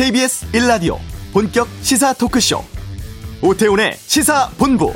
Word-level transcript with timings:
KBS 0.00 0.50
1라디오 0.52 0.96
본격 1.30 1.68
시사 1.82 2.14
토크쇼 2.14 2.64
오태훈의 3.42 3.92
시사본부 3.96 4.94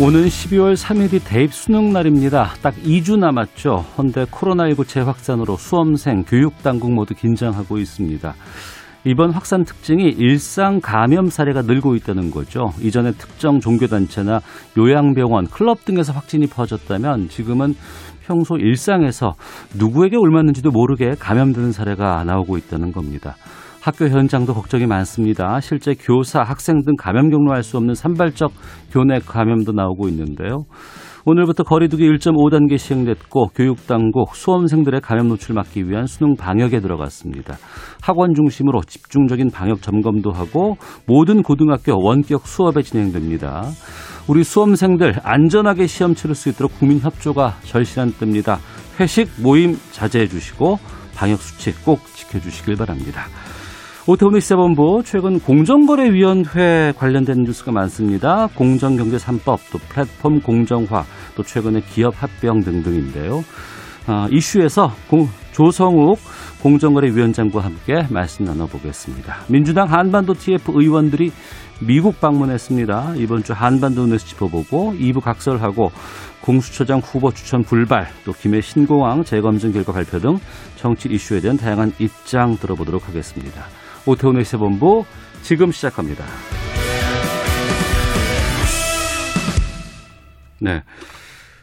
오는 0.00 0.24
12월 0.24 0.74
3일이 0.74 1.20
대입 1.22 1.52
수능 1.52 1.92
날입니다. 1.92 2.54
딱 2.62 2.74
2주 2.76 3.18
남았죠. 3.18 3.84
헌데 3.98 4.24
코로나19 4.24 4.88
재확산으로 4.88 5.58
수험생, 5.58 6.24
교육당국 6.24 6.90
모두 6.92 7.14
긴장하고 7.14 7.76
있습니다. 7.76 8.34
이번 9.04 9.30
확산 9.30 9.64
특징이 9.64 10.04
일상 10.04 10.80
감염 10.82 11.26
사례가 11.28 11.62
늘고 11.62 11.94
있다는 11.94 12.30
거죠. 12.30 12.70
이전에 12.82 13.12
특정 13.12 13.58
종교단체나 13.58 14.40
요양병원, 14.76 15.46
클럽 15.46 15.86
등에서 15.86 16.12
확진이 16.12 16.46
퍼졌다면 16.46 17.28
지금은 17.28 17.74
평소 18.26 18.56
일상에서 18.56 19.32
누구에게 19.78 20.16
옮았는지도 20.16 20.70
모르게 20.70 21.14
감염되는 21.18 21.72
사례가 21.72 22.24
나오고 22.24 22.58
있다는 22.58 22.92
겁니다. 22.92 23.36
학교 23.82 24.06
현장도 24.06 24.52
걱정이 24.52 24.86
많습니다. 24.86 25.58
실제 25.60 25.94
교사, 25.94 26.42
학생 26.42 26.84
등 26.84 26.94
감염 26.96 27.30
경로할 27.30 27.62
수 27.62 27.78
없는 27.78 27.94
산발적 27.94 28.52
교내 28.92 29.18
감염도 29.18 29.72
나오고 29.72 30.08
있는데요. 30.08 30.64
오늘부터 31.24 31.64
거리두기 31.64 32.08
1.5단계 32.08 32.78
시행됐고 32.78 33.48
교육당국 33.54 34.34
수험생들의 34.34 35.00
감염 35.02 35.28
노출 35.28 35.54
막기 35.54 35.88
위한 35.88 36.06
수능 36.06 36.34
방역에 36.34 36.80
들어갔습니다. 36.80 37.58
학원 38.00 38.34
중심으로 38.34 38.80
집중적인 38.82 39.50
방역 39.50 39.82
점검도 39.82 40.30
하고 40.30 40.76
모든 41.06 41.42
고등학교 41.42 41.94
원격 42.02 42.46
수업에 42.46 42.82
진행됩니다. 42.82 43.64
우리 44.28 44.44
수험생들 44.44 45.20
안전하게 45.22 45.86
시험 45.86 46.14
치를 46.14 46.34
수 46.34 46.48
있도록 46.48 46.78
국민 46.78 47.00
협조가 47.00 47.56
절실한 47.64 48.12
때입니다. 48.12 48.58
회식 48.98 49.28
모임 49.42 49.76
자제해 49.92 50.26
주시고 50.26 50.78
방역 51.14 51.40
수칙 51.40 51.84
꼭 51.84 52.00
지켜 52.14 52.40
주시길 52.40 52.76
바랍니다. 52.76 53.24
오태훈의 54.06 54.40
시사본부 54.40 55.02
최근 55.04 55.38
공정거래위원회 55.38 56.94
관련된 56.96 57.42
뉴스가 57.42 57.70
많습니다. 57.70 58.48
공정경제 58.54 59.18
3법, 59.18 59.58
또 59.70 59.78
플랫폼 59.90 60.40
공정화, 60.40 61.04
또 61.36 61.42
최근에 61.42 61.82
기업 61.82 62.14
합병 62.22 62.60
등등인데요. 62.60 63.44
어, 64.08 64.26
이슈에서 64.30 64.90
공, 65.08 65.28
조성욱 65.52 66.18
공정거래위원장과 66.62 67.60
함께 67.60 68.06
말씀 68.08 68.46
나눠보겠습니다. 68.46 69.36
민주당 69.48 69.92
한반도 69.92 70.32
TF 70.32 70.72
의원들이 70.74 71.30
미국 71.80 72.20
방문했습니다. 72.20 73.14
이번 73.16 73.42
주 73.42 73.52
한반도 73.52 74.06
뉴스 74.06 74.26
짚어보고 74.28 74.94
2부 74.98 75.20
각설하고 75.20 75.92
공수처장 76.40 77.00
후보 77.00 77.30
추천 77.32 77.62
불발, 77.62 78.08
또 78.24 78.32
김해 78.32 78.62
신공항 78.62 79.24
재검증 79.24 79.72
결과 79.72 79.92
발표 79.92 80.18
등 80.18 80.38
정치 80.76 81.08
이슈에 81.10 81.40
대한 81.40 81.58
다양한 81.58 81.92
입장 81.98 82.56
들어보도록 82.56 83.06
하겠습니다. 83.08 83.64
오태훈의 84.06 84.44
세본부 84.44 85.04
지금 85.42 85.70
시작합니다. 85.70 86.24
네. 90.60 90.82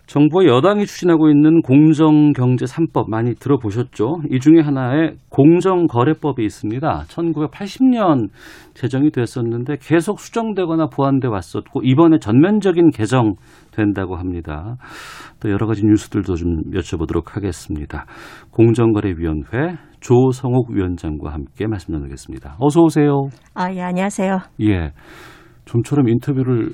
정부와 0.08 0.46
여당이 0.46 0.86
추진하고 0.86 1.30
있는 1.30 1.62
공정경제 1.62 2.66
3법 2.66 3.10
많이 3.10 3.36
들어보셨죠? 3.36 4.22
이 4.32 4.40
중에 4.40 4.62
하나에 4.62 5.12
공정거래법이 5.30 6.44
있습니다. 6.46 7.04
1980년 7.10 8.30
제정이 8.74 9.12
됐었는데 9.12 9.76
계속 9.82 10.22
수정되거나 10.22 10.88
보완돼 10.88 11.28
왔었고 11.28 11.82
이번에 11.84 12.20
전면적인 12.20 12.92
개정 12.92 13.36
된다고 13.78 14.16
합니다. 14.16 14.76
또 15.40 15.50
여러 15.52 15.68
가지 15.68 15.86
뉴스들도 15.86 16.36
좀 16.36 16.72
여쭤보도록 16.72 17.30
하겠습니다. 17.34 18.06
공정거래위원회 18.52 19.78
조성욱 20.00 20.72
위원장과 20.72 21.32
함께 21.32 21.68
말씀 21.68 21.94
나누겠습니다. 21.94 22.58
어서 22.60 22.82
오세요. 22.82 23.28
아, 23.54 23.72
예, 23.72 23.82
안녕하세요. 23.82 24.40
예. 24.62 24.92
좀처럼 25.66 26.08
인터뷰를 26.10 26.72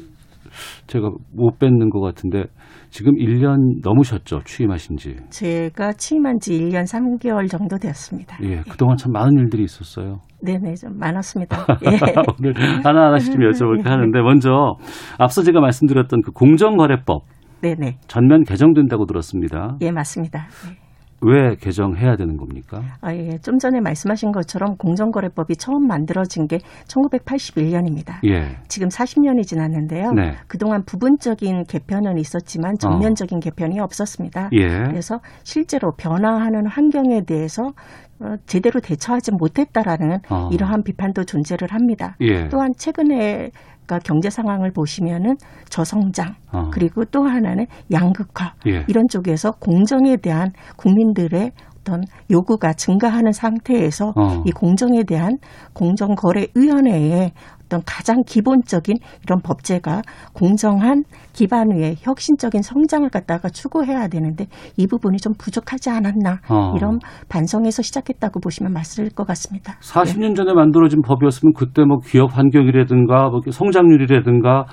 제가 0.87 1.09
못 1.33 1.59
뵙는 1.59 1.89
것 1.89 2.01
같은데 2.01 2.45
지금 2.89 3.15
1년 3.15 3.81
넘으셨죠? 3.83 4.41
취임하신 4.45 4.97
지. 4.97 5.15
제가 5.29 5.93
취임한 5.93 6.39
지 6.39 6.53
1년 6.53 6.83
3개월 6.83 7.49
정도 7.49 7.77
되었습니다. 7.77 8.37
예, 8.43 8.61
그동안 8.69 8.97
참 8.97 9.11
많은 9.11 9.33
일들이 9.37 9.63
있었어요. 9.63 10.19
네네, 10.41 10.75
좀 10.75 10.97
많았습니다. 10.99 11.65
예. 11.85 11.97
오늘 12.39 12.53
하나하나씩 12.85 13.33
좀 13.33 13.41
여쭤볼까 13.41 13.85
하는데 13.85 14.21
먼저 14.21 14.75
앞서 15.17 15.41
제가 15.41 15.59
말씀드렸던 15.61 16.21
그 16.21 16.31
공정거래법. 16.31 17.23
네네. 17.61 17.97
전면 18.07 18.43
개정된다고 18.43 19.05
들었습니다. 19.05 19.77
예, 19.81 19.91
맞습니다. 19.91 20.47
예. 20.69 20.82
왜 21.23 21.55
개정해야 21.55 22.15
되는 22.15 22.37
겁니까? 22.37 22.81
아, 23.01 23.13
예. 23.15 23.37
좀 23.39 23.57
전에 23.57 23.79
말씀하신 23.79 24.31
것처럼 24.31 24.77
공정거래법이 24.77 25.55
처음 25.55 25.87
만들어진 25.87 26.47
게 26.47 26.59
1981년입니다. 26.87 28.15
예. 28.25 28.57
지금 28.67 28.89
40년이 28.89 29.45
지났는데요. 29.45 30.11
네. 30.11 30.35
그동안 30.47 30.83
부분적인 30.83 31.65
개편은 31.65 32.17
있었지만 32.17 32.77
전면적인 32.77 33.37
어. 33.37 33.39
개편이 33.39 33.79
없었습니다. 33.79 34.49
예. 34.53 34.67
그래서 34.67 35.19
실제로 35.43 35.93
변화하는 35.95 36.67
환경에 36.67 37.23
대해서 37.25 37.73
어, 38.19 38.35
제대로 38.45 38.79
대처하지 38.79 39.31
못했다라는 39.31 40.19
어. 40.29 40.49
이러한 40.51 40.83
비판도 40.83 41.25
존재를 41.25 41.69
합니다. 41.71 42.15
예. 42.21 42.47
또한 42.49 42.73
최근에 42.77 43.51
그러니까 43.85 43.99
경제 44.03 44.29
상황을 44.29 44.71
보시면은 44.71 45.35
저성장 45.69 46.35
어. 46.51 46.69
그리고 46.71 47.05
또 47.05 47.23
하나는 47.23 47.65
양극화 47.91 48.53
예. 48.67 48.85
이런 48.87 49.07
쪽에서 49.09 49.51
공정에 49.51 50.17
대한 50.17 50.51
국민들의 50.77 51.51
어떤 51.79 52.01
요구가 52.31 52.73
증가하는 52.73 53.31
상태에서 53.33 54.13
어. 54.15 54.43
이 54.45 54.51
공정에 54.51 55.03
대한 55.03 55.37
공정거래위원회의 55.73 57.31
어떤 57.73 57.81
가장 57.87 58.21
기본적인 58.23 58.97
이런 59.23 59.41
법제가 59.41 60.03
공정한 60.33 61.03
기반 61.33 61.71
위에 61.71 61.95
혁신적인 61.97 62.61
성장을 62.61 63.09
갖다가 63.09 63.49
추구해야 63.49 64.07
되는데 64.07 64.45
이 64.77 64.85
부분이 64.85 65.17
좀 65.17 65.33
부족하지 65.33 65.89
않았나 65.89 66.41
어. 66.49 66.73
이런 66.77 66.99
반성에서 67.29 67.81
시작했다고 67.81 68.39
보시면 68.41 68.73
맞을 68.73 69.09
것 69.09 69.25
같습니다. 69.25 69.73
40년 69.81 70.29
네. 70.29 70.33
전에 70.35 70.53
만들어진 70.53 71.01
법이었으면 71.01 71.53
그때 71.55 71.83
뭐 71.83 71.97
기업 71.99 72.37
환경이라든가 72.37 73.29
뭐 73.29 73.41
성장률이라든가 73.49 74.65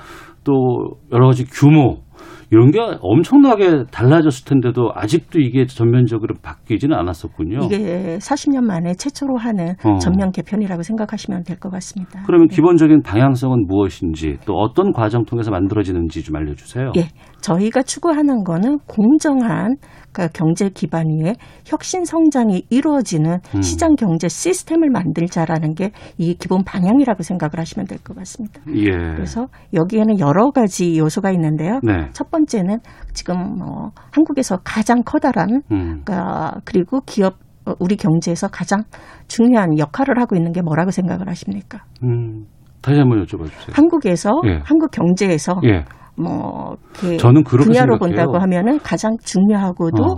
또 0.45 0.97
여러 1.13 1.29
가지 1.29 1.45
규모 1.45 2.03
이런 2.51 2.71
게 2.73 2.79
엄청나게 3.01 3.85
달라졌을 3.93 4.45
텐데도 4.45 4.91
아직도 4.95 5.39
이게 5.39 5.67
전면적으로 5.67 6.35
바뀌지는 6.43 6.97
않았었군요. 6.97 7.61
이게 7.65 8.19
40년 8.21 8.63
만에 8.65 8.95
최초로 8.95 9.37
하는 9.37 9.75
어. 9.85 9.99
전면 9.99 10.33
개편이라고 10.33 10.83
생각하시면 10.83 11.45
될 11.45 11.61
것 11.61 11.71
같습니다. 11.71 12.23
그러면 12.27 12.49
네. 12.49 12.55
기본적인 12.57 13.03
방향성은 13.03 13.67
무엇인지 13.67 14.39
또 14.47 14.55
어떤 14.55 14.93
과정 14.93 15.25
통해서 15.25 15.51
만들어지는지 15.51 16.23
좀 16.25 16.37
알려주세요. 16.37 16.93
예, 16.97 17.09
저희가 17.43 17.83
추구하는 17.83 18.45
거는 18.45 18.79
공정한 18.87 19.77
그러니까 20.13 20.33
경제 20.37 20.71
기반 20.71 21.05
위에 21.09 21.35
혁신 21.67 22.05
성장이 22.05 22.65
이루어지는 22.71 23.39
음. 23.55 23.61
시장 23.63 23.95
경제 23.95 24.29
시스템을 24.29 24.91
만들자라는 24.91 25.75
게 25.75 25.91
이 26.19 26.35
기본 26.35 26.65
방향이라고 26.65 27.23
생각을 27.23 27.53
하시면 27.59 27.87
될 27.87 27.99
것 28.03 28.17
같습니다. 28.17 28.61
예. 28.75 28.91
그래서 28.91 29.47
여기에는 29.75 30.19
여러 30.19 30.51
가지 30.51 30.99
요소가 30.99 31.31
있는데요. 31.33 31.81
네. 31.83 32.09
첫 32.13 32.31
번째 32.31 32.40
는 32.45 32.79
지금 33.13 33.59
뭐 33.59 33.91
한국에서 34.13 34.59
가장 34.65 35.03
커다란 35.05 35.63
음. 35.71 36.03
그러니까 36.05 36.55
그리고 36.65 37.01
기업 37.07 37.35
어, 37.67 37.73
우리 37.79 37.97
경제에서 37.97 38.49
가장 38.49 38.85
중요한 39.29 39.79
역할을 39.79 40.19
하고 40.19 40.37
있는 40.37 40.53
게 40.53 40.63
뭐라고 40.63 40.91
생각을 40.91 41.29
하십니까? 41.29 41.85
음. 42.03 42.47
다시 42.83 42.99
한번 42.99 43.23
여쭤봐 43.25 43.45
주세요. 43.45 43.75
한국에서 43.75 44.31
예. 44.47 44.61
한국 44.65 44.91
경제에서 44.91 45.61
예. 45.65 45.85
뭐 46.17 46.77
저는 47.19 47.45
그렇게 47.45 47.67
분야로 47.67 47.95
생각해요. 47.95 47.99
본다고 47.99 48.39
하면은 48.39 48.79
가장 48.81 49.17
중요하고도 49.23 50.03
어. 50.03 50.15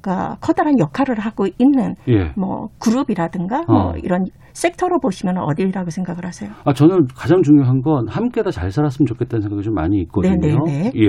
그러니까 0.00 0.36
커다란 0.40 0.78
역할을 0.78 1.18
하고 1.18 1.46
있는 1.58 1.94
예. 2.08 2.32
뭐 2.36 2.68
그룹이라든가 2.78 3.60
어. 3.68 3.72
뭐 3.72 3.92
이런 3.96 4.24
섹터로 4.52 5.00
보시면 5.00 5.36
어디라고 5.38 5.90
생각을 5.90 6.24
하세요? 6.24 6.50
아 6.64 6.72
저는 6.72 7.06
가장 7.14 7.42
중요한 7.42 7.82
건 7.82 8.08
함께 8.08 8.42
다 8.42 8.50
잘 8.56 8.70
살았으면 8.70 9.06
좋겠다는 9.06 9.42
생각이 9.42 9.62
좀 9.62 9.74
많이 9.74 10.00
있거든요. 10.02 10.34
네네네. 10.64 10.92
예. 10.96 11.08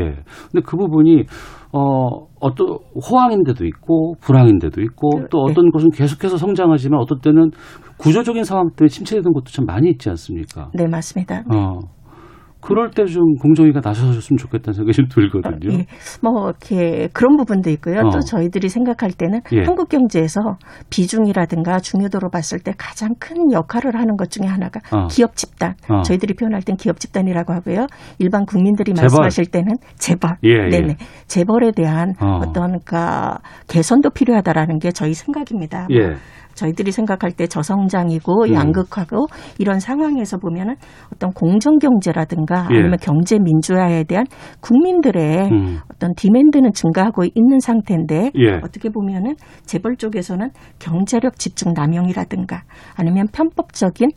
근데 0.51 0.61
그 0.65 0.75
부분이 0.75 1.23
어 1.71 2.27
어떤 2.41 2.77
호황인 3.09 3.43
데도 3.43 3.65
있고 3.65 4.15
불황인 4.19 4.59
데도 4.59 4.81
있고 4.81 5.09
그, 5.11 5.27
또 5.29 5.39
어떤 5.43 5.65
네. 5.65 5.71
것은 5.71 5.91
계속해서 5.91 6.35
성장하지만 6.35 6.99
어떤 6.99 7.19
때는 7.21 7.51
구조적인 7.97 8.43
상황 8.43 8.69
때문에 8.75 8.89
침체되는 8.89 9.31
것도 9.31 9.45
참 9.45 9.65
많이 9.65 9.89
있지 9.89 10.09
않습니까? 10.09 10.69
네 10.73 10.87
맞습니다. 10.87 11.43
어. 11.49 11.79
그럴 12.67 12.91
때 12.91 13.05
좀 13.05 13.35
공정위가 13.35 13.79
나서줬으면 13.83 14.37
좋겠다는 14.37 14.73
생각이 14.73 14.93
좀 14.93 15.07
들거든요. 15.07 15.71
예, 15.73 15.85
뭐 16.21 16.49
이렇게 16.49 17.07
그런 17.13 17.37
부분도 17.37 17.69
있고요. 17.71 18.01
어. 18.01 18.09
또 18.09 18.19
저희들이 18.19 18.67
생각할 18.69 19.11
때는 19.11 19.39
예. 19.53 19.63
한국 19.63 19.87
경제에서 19.89 20.41
비중이라든가 20.89 21.79
중요도로 21.79 22.29
봤을 22.29 22.59
때 22.59 22.73
가장 22.77 23.15
큰 23.19 23.51
역할을 23.53 23.95
하는 23.95 24.17
것 24.17 24.29
중에 24.29 24.47
하나가 24.47 24.79
어. 24.91 25.07
기업 25.07 25.35
집단. 25.35 25.75
어. 25.89 26.01
저희들이 26.01 26.33
표현할 26.33 26.61
땐 26.63 26.75
기업 26.75 26.99
집단이라고 26.99 27.53
하고요. 27.53 27.87
일반 28.19 28.45
국민들이 28.45 28.93
재벌. 28.93 29.03
말씀하실 29.03 29.45
때는 29.45 29.75
재벌. 29.95 30.35
예, 30.43 30.49
예. 30.65 30.69
네네. 30.69 30.97
재벌에 31.27 31.71
대한 31.71 32.13
어. 32.19 32.39
어. 32.39 32.51
떤 32.51 32.79
그러니까 32.83 33.39
개선도 33.69 34.09
필요하다라는 34.09 34.79
게 34.79 34.91
저희 34.91 35.13
생각입니다. 35.13 35.87
예. 35.91 36.15
저희들이 36.57 36.91
생각할 36.91 37.31
때 37.31 37.47
저성장이고 37.47 38.47
음. 38.47 38.53
양극화고 38.53 39.27
이런 39.59 39.79
상황에서 39.79 40.37
보면은 40.37 40.75
어떤 41.13 41.31
공정 41.31 41.77
경제라든가 41.77 42.67
예. 42.71 42.79
아니면 42.79 42.97
경제 42.99 43.37
민주화에 43.39 44.03
대한 44.03 44.25
국민들의 44.59 45.49
음. 45.51 45.77
어떤 45.93 46.13
디맨드는 46.15 46.73
증가하고 46.73 47.23
있는 47.35 47.59
상태인데 47.59 48.31
예. 48.35 48.53
어떻게 48.63 48.89
보면은 48.89 49.35
재벌 49.65 49.95
쪽에서는 49.95 50.49
경제력 50.79 51.37
집중 51.37 51.73
남용이라든가 51.73 52.63
아니면 52.95 53.27
편법적인 53.31 54.09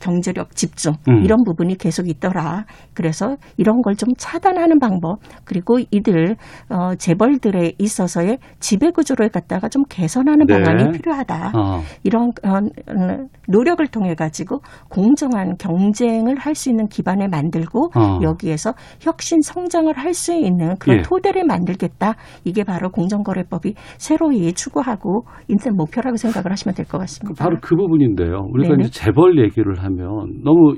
경제력 0.00 0.54
집중 0.56 0.94
음. 1.08 1.22
이런 1.24 1.44
부분이 1.44 1.76
계속 1.78 2.08
있더라. 2.08 2.64
그래서 2.94 3.36
이런 3.56 3.80
걸 3.82 3.94
좀 3.94 4.08
차단하는 4.18 4.80
방법 4.80 5.18
그리고 5.44 5.78
이들 5.92 6.34
어, 6.68 6.94
재벌들에 6.96 7.74
있어서의 7.78 8.38
지배 8.58 8.90
구조를 8.90 9.28
갖다가 9.28 9.68
좀 9.68 9.84
개선하는 9.88 10.46
네. 10.46 10.54
방안이 10.54 10.90
필요하다. 10.90 11.52
어. 11.54 11.80
이런 12.02 12.32
어, 12.44 12.56
어, 12.56 13.26
노력을 13.48 13.86
통해 13.86 14.14
가지고 14.16 14.60
공정한 14.88 15.56
경쟁을 15.58 16.38
할 16.38 16.54
수 16.54 16.70
있는 16.70 16.86
기반을 16.88 17.28
만들고 17.28 17.90
어. 17.94 18.18
여기에서 18.22 18.74
혁신 19.00 19.40
성장을 19.42 19.92
할 19.96 20.12
수 20.14 20.32
있는 20.32 20.76
그런 20.78 20.98
예. 20.98 21.02
토대를 21.02 21.44
만들겠다. 21.44 22.14
이게 22.44 22.62
바로 22.64 22.90
공정거래법이 22.90 23.74
새로이 23.98 24.52
추구하고 24.52 25.24
있는 25.48 25.76
목표라고 25.76 26.16
생각을 26.16 26.50
하시면 26.52 26.74
될 26.74 26.86
것 26.86 26.98
같습니다. 26.98 27.42
바로 27.44 27.58
그 27.60 27.74
부분인데요. 27.76 28.46
우리가 28.52 28.70
네네. 28.76 28.88
이제 28.88 29.00
재벌 29.00 29.33
얘기를 29.38 29.82
하면 29.82 30.42
너무 30.42 30.74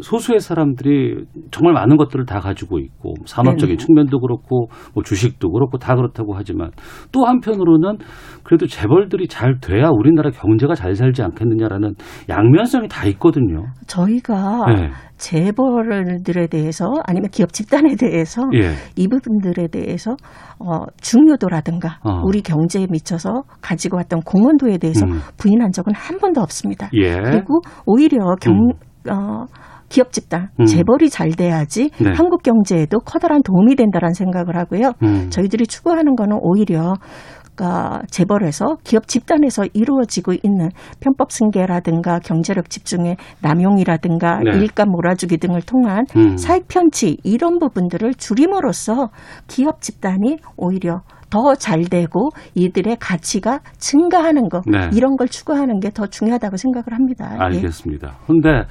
소수의 0.00 0.40
사람들이 0.40 1.24
정말 1.50 1.74
많은 1.74 1.96
것들을 1.96 2.24
다 2.26 2.40
가지고 2.40 2.78
있고 2.78 3.14
산업적인 3.26 3.76
네네. 3.76 3.84
측면도 3.84 4.20
그렇고 4.20 4.68
뭐 4.94 5.02
주식도 5.02 5.50
그렇고 5.50 5.78
다 5.78 5.94
그렇다고 5.94 6.34
하지만 6.34 6.70
또 7.12 7.24
한편으로는 7.24 7.98
그래도 8.42 8.66
재벌들이 8.66 9.26
잘 9.28 9.58
돼야 9.60 9.88
우리나라 9.88 10.30
경제가 10.30 10.74
잘 10.74 10.94
살지 10.94 11.22
않겠느냐라는 11.22 11.94
양면성이 12.28 12.88
다 12.88 13.06
있거든요. 13.06 13.66
저희가 13.86 14.66
네. 14.68 14.90
재벌들에 15.16 16.48
대해서 16.48 16.92
아니면 17.04 17.30
기업 17.30 17.52
집단에 17.52 17.94
대해서 17.96 18.42
예. 18.54 18.72
이 18.96 19.08
부분들에 19.08 19.68
대해서 19.68 20.16
어, 20.58 20.84
중요도라든가 21.00 22.00
어. 22.02 22.22
우리 22.24 22.42
경제에 22.42 22.86
미쳐서 22.90 23.44
가지고 23.60 23.96
왔던 23.98 24.20
공헌도에 24.22 24.78
대해서 24.78 25.06
음. 25.06 25.20
부인한 25.36 25.72
적은 25.72 25.94
한 25.94 26.18
번도 26.18 26.40
없습니다. 26.40 26.90
예. 26.94 27.20
그리고 27.20 27.60
오히려 27.86 28.34
경, 28.40 28.54
음. 28.54 29.10
어, 29.10 29.46
기업 29.88 30.12
집단, 30.12 30.48
음. 30.58 30.64
재벌이 30.64 31.08
잘 31.08 31.30
돼야지 31.30 31.90
네. 32.00 32.12
한국 32.16 32.42
경제에도 32.42 32.98
커다란 33.00 33.42
도움이 33.42 33.76
된다라는 33.76 34.14
생각을 34.14 34.56
하고요. 34.56 34.92
음. 35.02 35.30
저희들이 35.30 35.66
추구하는 35.66 36.16
거는 36.16 36.38
오히려 36.40 36.94
그러니까 37.54 38.02
재벌에서 38.10 38.76
기업 38.84 39.08
집단에서 39.08 39.64
이루어지고 39.72 40.34
있는 40.42 40.68
편법 41.00 41.32
승계라든가 41.32 42.18
경제력 42.18 42.68
집중의 42.68 43.16
남용이라든가 43.40 44.40
네. 44.40 44.58
일감 44.58 44.90
몰아주기 44.90 45.38
등을 45.38 45.62
통한 45.62 46.04
음. 46.16 46.36
사익 46.36 46.68
편취 46.68 47.18
이런 47.22 47.58
부분들을 47.58 48.14
줄임으로써 48.14 49.08
기업 49.46 49.80
집단이 49.80 50.36
오히려 50.56 51.00
더잘 51.30 51.84
되고 51.90 52.30
이들의 52.54 52.96
가치가 53.00 53.58
증가하는 53.78 54.48
것 54.48 54.62
네. 54.66 54.90
이런 54.92 55.16
걸 55.16 55.28
추구하는 55.28 55.80
게 55.80 55.90
더 55.94 56.06
중요하다고 56.06 56.56
생각을 56.56 56.92
합니다. 56.92 57.30
예. 57.34 57.38
알겠습니다. 57.38 58.16
근데 58.26 58.64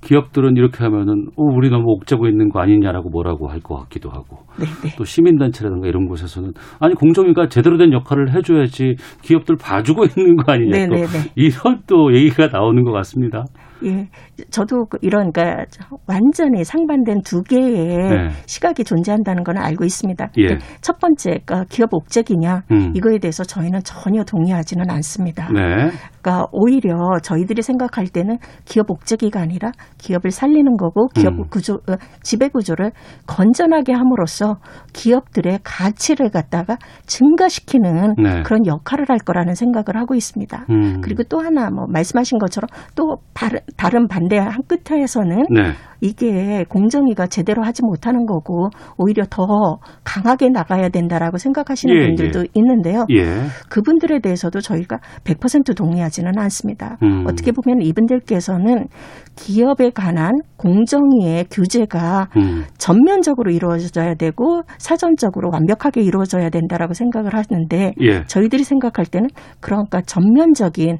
기업들은 0.00 0.56
이렇게 0.56 0.84
하면은 0.84 1.26
어, 1.36 1.42
우리 1.42 1.70
너무 1.70 1.84
옥죄고 1.92 2.26
있는 2.28 2.48
거 2.48 2.60
아니냐라고 2.60 3.10
뭐라고 3.10 3.48
할 3.48 3.58
것 3.60 3.76
같기도 3.76 4.10
하고 4.10 4.38
네, 4.58 4.66
네. 4.82 4.94
또 4.96 5.04
시민단체라든가 5.04 5.88
이런 5.88 6.06
곳에서는 6.06 6.52
아니 6.80 6.94
공정위가 6.94 7.48
제대로 7.48 7.76
된 7.76 7.92
역할을 7.92 8.34
해줘야지 8.34 8.94
기업들 9.22 9.56
봐주고 9.56 10.04
있는 10.16 10.36
거 10.36 10.52
아니냐 10.52 10.70
네, 10.70 10.86
또 10.86 10.94
네, 10.94 11.02
네. 11.02 11.32
이런 11.34 11.82
또 11.86 12.14
얘기가 12.14 12.48
나오는 12.48 12.82
것 12.84 12.92
같습니다. 12.92 13.44
예, 13.84 14.08
저도 14.50 14.86
그 14.86 14.98
이런 15.00 15.32
그러니까 15.32 15.64
완전히 16.06 16.64
상반된 16.64 17.22
두 17.22 17.42
개의 17.42 17.96
네. 17.96 18.28
시각이 18.46 18.84
존재한다는 18.84 19.42
건 19.42 19.58
알고 19.58 19.84
있습니다. 19.84 20.30
예. 20.36 20.46
근데 20.46 20.64
첫 20.80 20.98
번째, 20.98 21.40
그러니까 21.44 21.64
기업 21.68 21.92
옥죄기냐 21.92 22.62
음. 22.70 22.92
이거에 22.94 23.18
대해서 23.18 23.42
저희는 23.42 23.80
전혀 23.84 24.22
동의하지는 24.22 24.88
않습니다. 24.90 25.48
네. 25.52 25.90
그러니까 26.22 26.46
오히려 26.52 27.18
저희들이 27.22 27.62
생각할 27.62 28.06
때는 28.06 28.38
기업 28.64 28.90
옥죄기가 28.90 29.40
아니라 29.40 29.72
기업을 29.98 30.30
살리는 30.30 30.76
거고 30.76 31.08
기업 31.08 31.34
음. 31.34 31.44
구조, 31.50 31.74
어, 31.74 31.96
지배 32.22 32.48
구조를 32.48 32.92
건전하게 33.26 33.92
함으로써 33.92 34.58
기업들의 34.92 35.60
가치를 35.64 36.30
갖다가 36.30 36.76
증가시키는 37.06 38.14
네. 38.22 38.42
그런 38.44 38.66
역할을 38.66 39.06
할 39.08 39.18
거라는 39.18 39.54
생각을 39.54 40.00
하고 40.00 40.14
있습니다. 40.14 40.66
음. 40.70 41.00
그리고 41.02 41.22
또 41.24 41.40
하나 41.40 41.70
뭐 41.70 41.86
말씀하신 41.88 42.38
것처럼 42.38 42.68
또 42.94 43.16
다른, 43.34 43.60
다른 43.76 44.06
반 44.06 44.27
대한 44.28 44.60
끝에서는 44.66 45.36
네. 45.50 45.72
이게 46.00 46.64
공정위가 46.68 47.26
제대로 47.26 47.64
하지 47.64 47.82
못하는 47.82 48.24
거고 48.26 48.70
오히려 48.96 49.24
더 49.28 49.78
강하게 50.04 50.48
나가야 50.50 50.90
된다라고 50.90 51.38
생각하시는 51.38 51.94
예, 51.94 52.06
분들도 52.06 52.46
있는데요. 52.54 53.04
예. 53.10 53.24
그분들에 53.68 54.20
대해서도 54.20 54.60
저희가 54.60 54.98
100% 55.24 55.76
동의하지는 55.76 56.38
않습니다. 56.38 56.98
음. 57.02 57.24
어떻게 57.26 57.52
보면 57.52 57.82
이분들께서는 57.82 58.86
기업에 59.34 59.90
관한 59.90 60.32
공정위의 60.56 61.46
규제가 61.50 62.28
음. 62.36 62.64
전면적으로 62.76 63.50
이루어져야 63.50 64.14
되고 64.14 64.62
사전적으로 64.78 65.50
완벽하게 65.52 66.02
이루어져야 66.02 66.50
된다라고 66.50 66.94
생각을 66.94 67.32
하는데 67.34 67.94
예. 68.00 68.24
저희들이 68.24 68.64
생각할 68.64 69.06
때는 69.06 69.28
그러니까 69.60 70.00
전면적인 70.02 70.98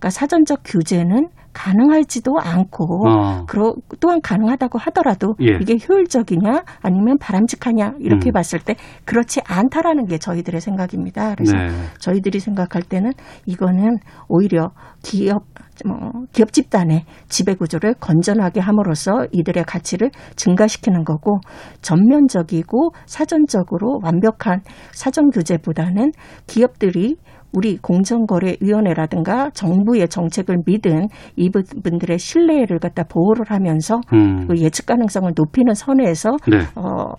그러니까 0.00 0.10
사전적 0.10 0.60
규제는 0.64 1.28
가능할지도 1.52 2.38
않고 2.38 3.08
어. 3.08 3.44
그러, 3.46 3.74
또한 3.98 4.20
가능하다고 4.22 4.78
하더라도 4.78 5.34
예. 5.40 5.58
이게 5.60 5.76
효율적이냐 5.76 6.62
아니면 6.80 7.18
바람직하냐 7.18 7.94
이렇게 7.98 8.30
음. 8.30 8.32
봤을 8.32 8.60
때 8.60 8.76
그렇지 9.04 9.40
않다라는 9.44 10.06
게 10.06 10.18
저희들의 10.18 10.60
생각입니다. 10.60 11.34
그래서 11.34 11.56
네. 11.56 11.68
저희들이 11.98 12.40
생각할 12.40 12.82
때는 12.82 13.12
이거는 13.46 13.98
오히려 14.28 14.70
기업 15.02 15.44
뭐 15.84 16.24
기업 16.32 16.52
집단의 16.52 17.04
지배 17.28 17.54
구조를 17.54 17.94
건전하게 17.94 18.60
함으로써 18.60 19.26
이들의 19.32 19.64
가치를 19.64 20.10
증가시키는 20.36 21.04
거고 21.04 21.40
전면적이고 21.80 22.90
사전적으로 23.06 23.98
완벽한 24.02 24.60
사전 24.92 25.30
규제보다는 25.30 26.12
기업들이 26.46 27.16
우리 27.52 27.76
공정거래위원회라든가 27.78 29.50
정부의 29.50 30.08
정책을 30.08 30.58
믿은 30.66 31.08
이분들의 31.36 32.18
신뢰를 32.18 32.78
갖다 32.78 33.04
보호를 33.04 33.46
하면서 33.48 34.00
음. 34.12 34.46
그 34.46 34.56
예측 34.58 34.86
가능성을 34.86 35.32
높이는 35.36 35.74
선에서 35.74 36.36
네. 36.48 36.58
어, 36.76 37.14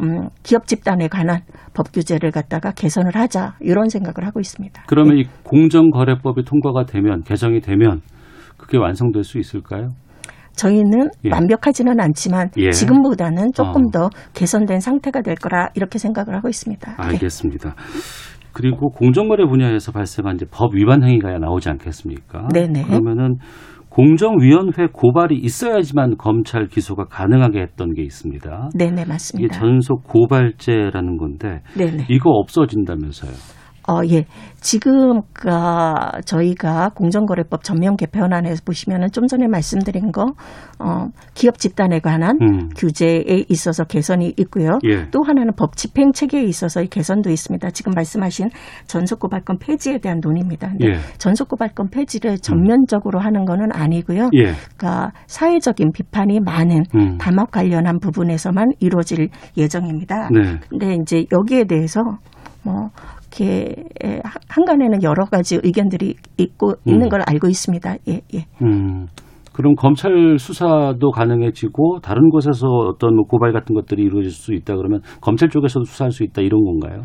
음, 0.00 0.28
기업 0.42 0.66
집단에 0.66 1.08
관한 1.08 1.40
법 1.74 1.92
규제를 1.92 2.30
갖다가 2.30 2.72
개선을 2.72 3.14
하자 3.14 3.54
이런 3.60 3.88
생각을 3.88 4.26
하고 4.26 4.40
있습니다. 4.40 4.82
그러면 4.86 5.18
이 5.18 5.24
공정거래법이 5.42 6.44
통과가 6.44 6.84
되면 6.84 7.22
개정이 7.22 7.60
되면 7.60 8.02
그게 8.56 8.78
완성될 8.78 9.24
수 9.24 9.38
있을까요? 9.38 9.88
저희는 10.54 11.08
예. 11.24 11.30
완벽하지는 11.30 11.98
않지만 11.98 12.50
예. 12.58 12.70
지금보다는 12.70 13.52
조금 13.54 13.86
어. 13.86 13.90
더 13.90 14.10
개선된 14.34 14.80
상태가 14.80 15.22
될 15.22 15.34
거라 15.34 15.70
이렇게 15.74 15.98
생각을 15.98 16.34
하고 16.34 16.48
있습니다. 16.48 16.90
네. 16.90 16.96
알겠습니다. 16.98 17.74
그리고 18.52 18.90
공정거래 18.90 19.46
분야에서 19.46 19.92
발생한 19.92 20.36
이제 20.36 20.46
법 20.50 20.74
위반 20.74 21.02
행위가 21.02 21.38
나오지 21.38 21.68
않겠습니까? 21.70 22.48
네네. 22.52 22.84
그러면은 22.84 23.36
공정위원회 23.88 24.88
고발이 24.90 25.36
있어야지만 25.36 26.16
검찰 26.16 26.66
기소가 26.66 27.04
가능하게 27.04 27.60
했던 27.60 27.92
게 27.92 28.02
있습니다. 28.02 28.70
네네 28.74 29.02
이게 29.02 29.04
맞습니다. 29.08 29.58
전속 29.58 30.04
고발제라는 30.04 31.18
건데 31.18 31.60
네네. 31.76 32.06
이거 32.08 32.30
없어진다면서요? 32.30 33.32
어, 33.92 34.00
예. 34.10 34.24
지금, 34.60 35.22
그, 35.32 35.48
저희가 36.24 36.90
공정거래법 36.94 37.64
전면 37.64 37.96
개편안에서 37.96 38.62
보시면은 38.64 39.10
좀 39.10 39.26
전에 39.26 39.48
말씀드린 39.48 40.12
거, 40.12 40.24
어, 40.78 41.08
기업 41.34 41.58
집단에 41.58 41.98
관한 42.00 42.38
음. 42.40 42.68
규제에 42.76 43.44
있어서 43.48 43.84
개선이 43.84 44.34
있고요. 44.38 44.78
예. 44.84 45.10
또 45.10 45.22
하나는 45.24 45.52
법 45.56 45.76
집행 45.76 46.12
체계에 46.12 46.42
있어서의 46.44 46.88
개선도 46.88 47.30
있습니다. 47.30 47.70
지금 47.70 47.92
말씀하신 47.94 48.50
전속고발권 48.86 49.58
폐지에 49.58 49.98
대한 49.98 50.20
논의입니다. 50.22 50.68
근데 50.68 50.86
예. 50.86 50.92
전속고발권 51.18 51.88
폐지를 51.90 52.38
전면적으로 52.38 53.18
하는 53.18 53.44
거는 53.44 53.72
아니고요. 53.72 54.30
예. 54.34 54.52
그러니까 54.76 55.12
사회적인 55.26 55.92
비판이 55.92 56.40
많은 56.40 56.84
음. 56.94 57.18
담합 57.18 57.50
관련한 57.50 57.98
부분에서만 57.98 58.70
이루어질 58.80 59.28
예정입니다. 59.56 60.28
네. 60.30 60.58
근데 60.68 60.94
이제 60.94 61.24
여기에 61.32 61.64
대해서 61.64 62.00
뭐 62.64 62.90
이렇게 63.32 63.74
한간에는 64.48 65.02
여러 65.02 65.24
가지 65.24 65.58
의견들이 65.62 66.14
있고 66.38 66.74
있는 66.84 67.06
음. 67.06 67.08
걸 67.08 67.22
알고 67.26 67.48
있습니다. 67.48 67.96
예, 68.08 68.20
예. 68.34 68.44
음. 68.62 69.06
그럼 69.52 69.74
검찰 69.74 70.38
수사도 70.38 71.10
가능해지고 71.10 72.00
다른 72.00 72.30
곳에서 72.30 72.66
어떤 72.68 73.14
뭐 73.14 73.24
고발 73.26 73.52
같은 73.52 73.74
것들이 73.74 74.02
이루어질 74.02 74.30
수 74.30 74.54
있다 74.54 74.76
그러면 74.76 75.00
검찰 75.20 75.50
쪽에서도 75.50 75.84
수사할 75.84 76.10
수 76.10 76.24
있다 76.24 76.40
이런 76.40 76.64
건가요? 76.64 77.04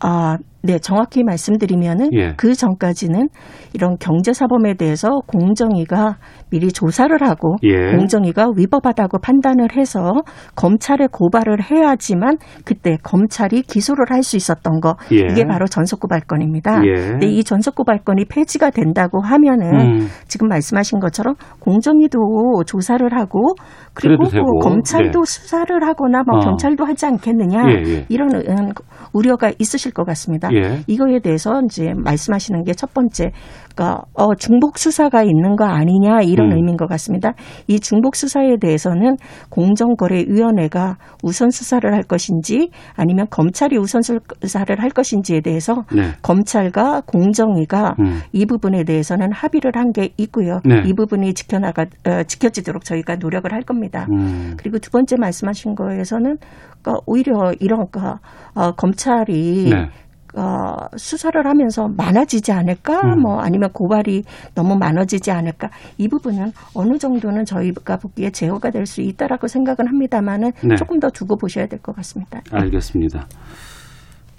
아, 0.00 0.36
네, 0.64 0.78
정확히 0.78 1.22
말씀드리면은 1.22 2.12
예. 2.14 2.34
그 2.36 2.54
전까지는 2.54 3.28
이런 3.72 3.96
경제 4.00 4.32
사범에 4.32 4.74
대해서 4.74 5.20
공정위가 5.28 6.16
미리 6.50 6.72
조사를 6.72 7.16
하고 7.22 7.56
예. 7.62 7.96
공정위가 7.96 8.50
위법하다고 8.56 9.18
판단을 9.18 9.76
해서 9.76 10.12
검찰에 10.56 11.06
고발을 11.10 11.70
해야지만 11.70 12.38
그때 12.64 12.96
검찰이 13.02 13.62
기소를 13.62 14.06
할 14.10 14.24
수 14.24 14.36
있었던 14.36 14.80
거 14.80 14.96
예. 15.12 15.18
이게 15.30 15.44
바로 15.44 15.66
전속 15.66 16.00
고발권입니다. 16.00 16.82
예. 16.86 16.92
근데 17.10 17.26
이 17.26 17.44
전속 17.44 17.76
고발권이 17.76 18.24
폐지가 18.24 18.70
된다고 18.70 19.20
하면은 19.20 20.00
음. 20.00 20.08
지금 20.26 20.48
말씀하신 20.48 20.98
것처럼 20.98 21.34
공정위도 21.60 22.64
조사를 22.66 23.06
하고 23.16 23.54
그리고 23.92 24.24
뭐 24.24 24.60
검찰도 24.60 25.24
네. 25.24 25.30
수사를 25.30 25.86
하거나 25.86 26.22
뭐 26.26 26.38
어. 26.38 26.40
경찰도 26.40 26.84
하지 26.84 27.06
않겠느냐 27.06 27.64
예, 27.68 27.82
예. 27.86 28.06
이런 28.08 28.34
음, 28.34 28.70
우려가 29.12 29.52
있으실 29.58 29.92
것 29.92 30.04
같습니다. 30.04 30.48
예. 30.54 30.80
이거에 30.86 31.18
대해서 31.20 31.60
이제 31.64 31.92
말씀하시는 31.96 32.62
게 32.64 32.74
첫 32.74 32.92
번째, 32.92 33.30
그러니까 33.74 34.02
어, 34.14 34.34
중복 34.34 34.78
수사가 34.78 35.22
있는 35.22 35.56
거 35.56 35.64
아니냐 35.64 36.20
이런 36.22 36.50
음. 36.52 36.56
의미인 36.56 36.76
것 36.76 36.88
같습니다. 36.88 37.32
이 37.66 37.80
중복 37.80 38.14
수사에 38.16 38.56
대해서는 38.60 39.16
공정거래위원회가 39.50 40.96
우선 41.22 41.50
수사를 41.50 41.90
할 41.92 42.02
것인지 42.02 42.70
아니면 42.96 43.26
검찰이 43.30 43.76
우선 43.78 44.02
수사를 44.02 44.82
할 44.82 44.90
것인지에 44.90 45.40
대해서 45.40 45.84
네. 45.94 46.10
검찰과 46.22 47.02
공정위가 47.06 47.94
음. 48.00 48.20
이 48.32 48.44
부분에 48.46 48.84
대해서는 48.84 49.32
합의를 49.32 49.72
한 49.76 49.94
게 49.94 50.08
있고요. 50.16 50.58
네. 50.64 50.82
이 50.86 50.92
부분이 50.92 51.34
지켜나가 51.34 51.82
어, 52.08 52.22
지켜지도록 52.24 52.84
저희가 52.84 53.14
노력을 53.16 53.52
할 53.52 53.62
겁니다. 53.62 54.08
음. 54.10 54.54
그리고 54.56 54.78
두 54.78 54.90
번째 54.90 55.16
말씀하신 55.20 55.76
거에서는 55.76 56.38
그러니까 56.82 57.02
오히려 57.06 57.52
이런 57.60 57.86
그러니까 57.92 58.18
어, 58.54 58.72
검찰이 58.72 59.70
네. 59.70 59.88
어, 60.36 60.74
수사를 60.96 61.46
하면서 61.46 61.88
많아지지 61.96 62.52
않을까? 62.52 63.00
음. 63.02 63.22
뭐 63.22 63.38
아니면 63.40 63.70
고발이 63.72 64.22
너무 64.54 64.76
많아지지 64.76 65.30
않을까? 65.30 65.70
이 65.98 66.08
부분은 66.08 66.52
어느 66.74 66.98
정도는 66.98 67.44
저희가 67.44 67.96
보기에 67.98 68.30
제어가 68.30 68.70
될 68.70 68.84
수 68.86 69.00
있다라고 69.00 69.46
생각은 69.46 69.86
합니다만은 69.88 70.52
네. 70.62 70.74
조금 70.76 71.00
더 71.00 71.08
두고 71.08 71.36
보셔야 71.36 71.66
될 71.66 71.78
것 71.80 71.96
같습니다. 71.96 72.40
알겠습니다. 72.52 73.26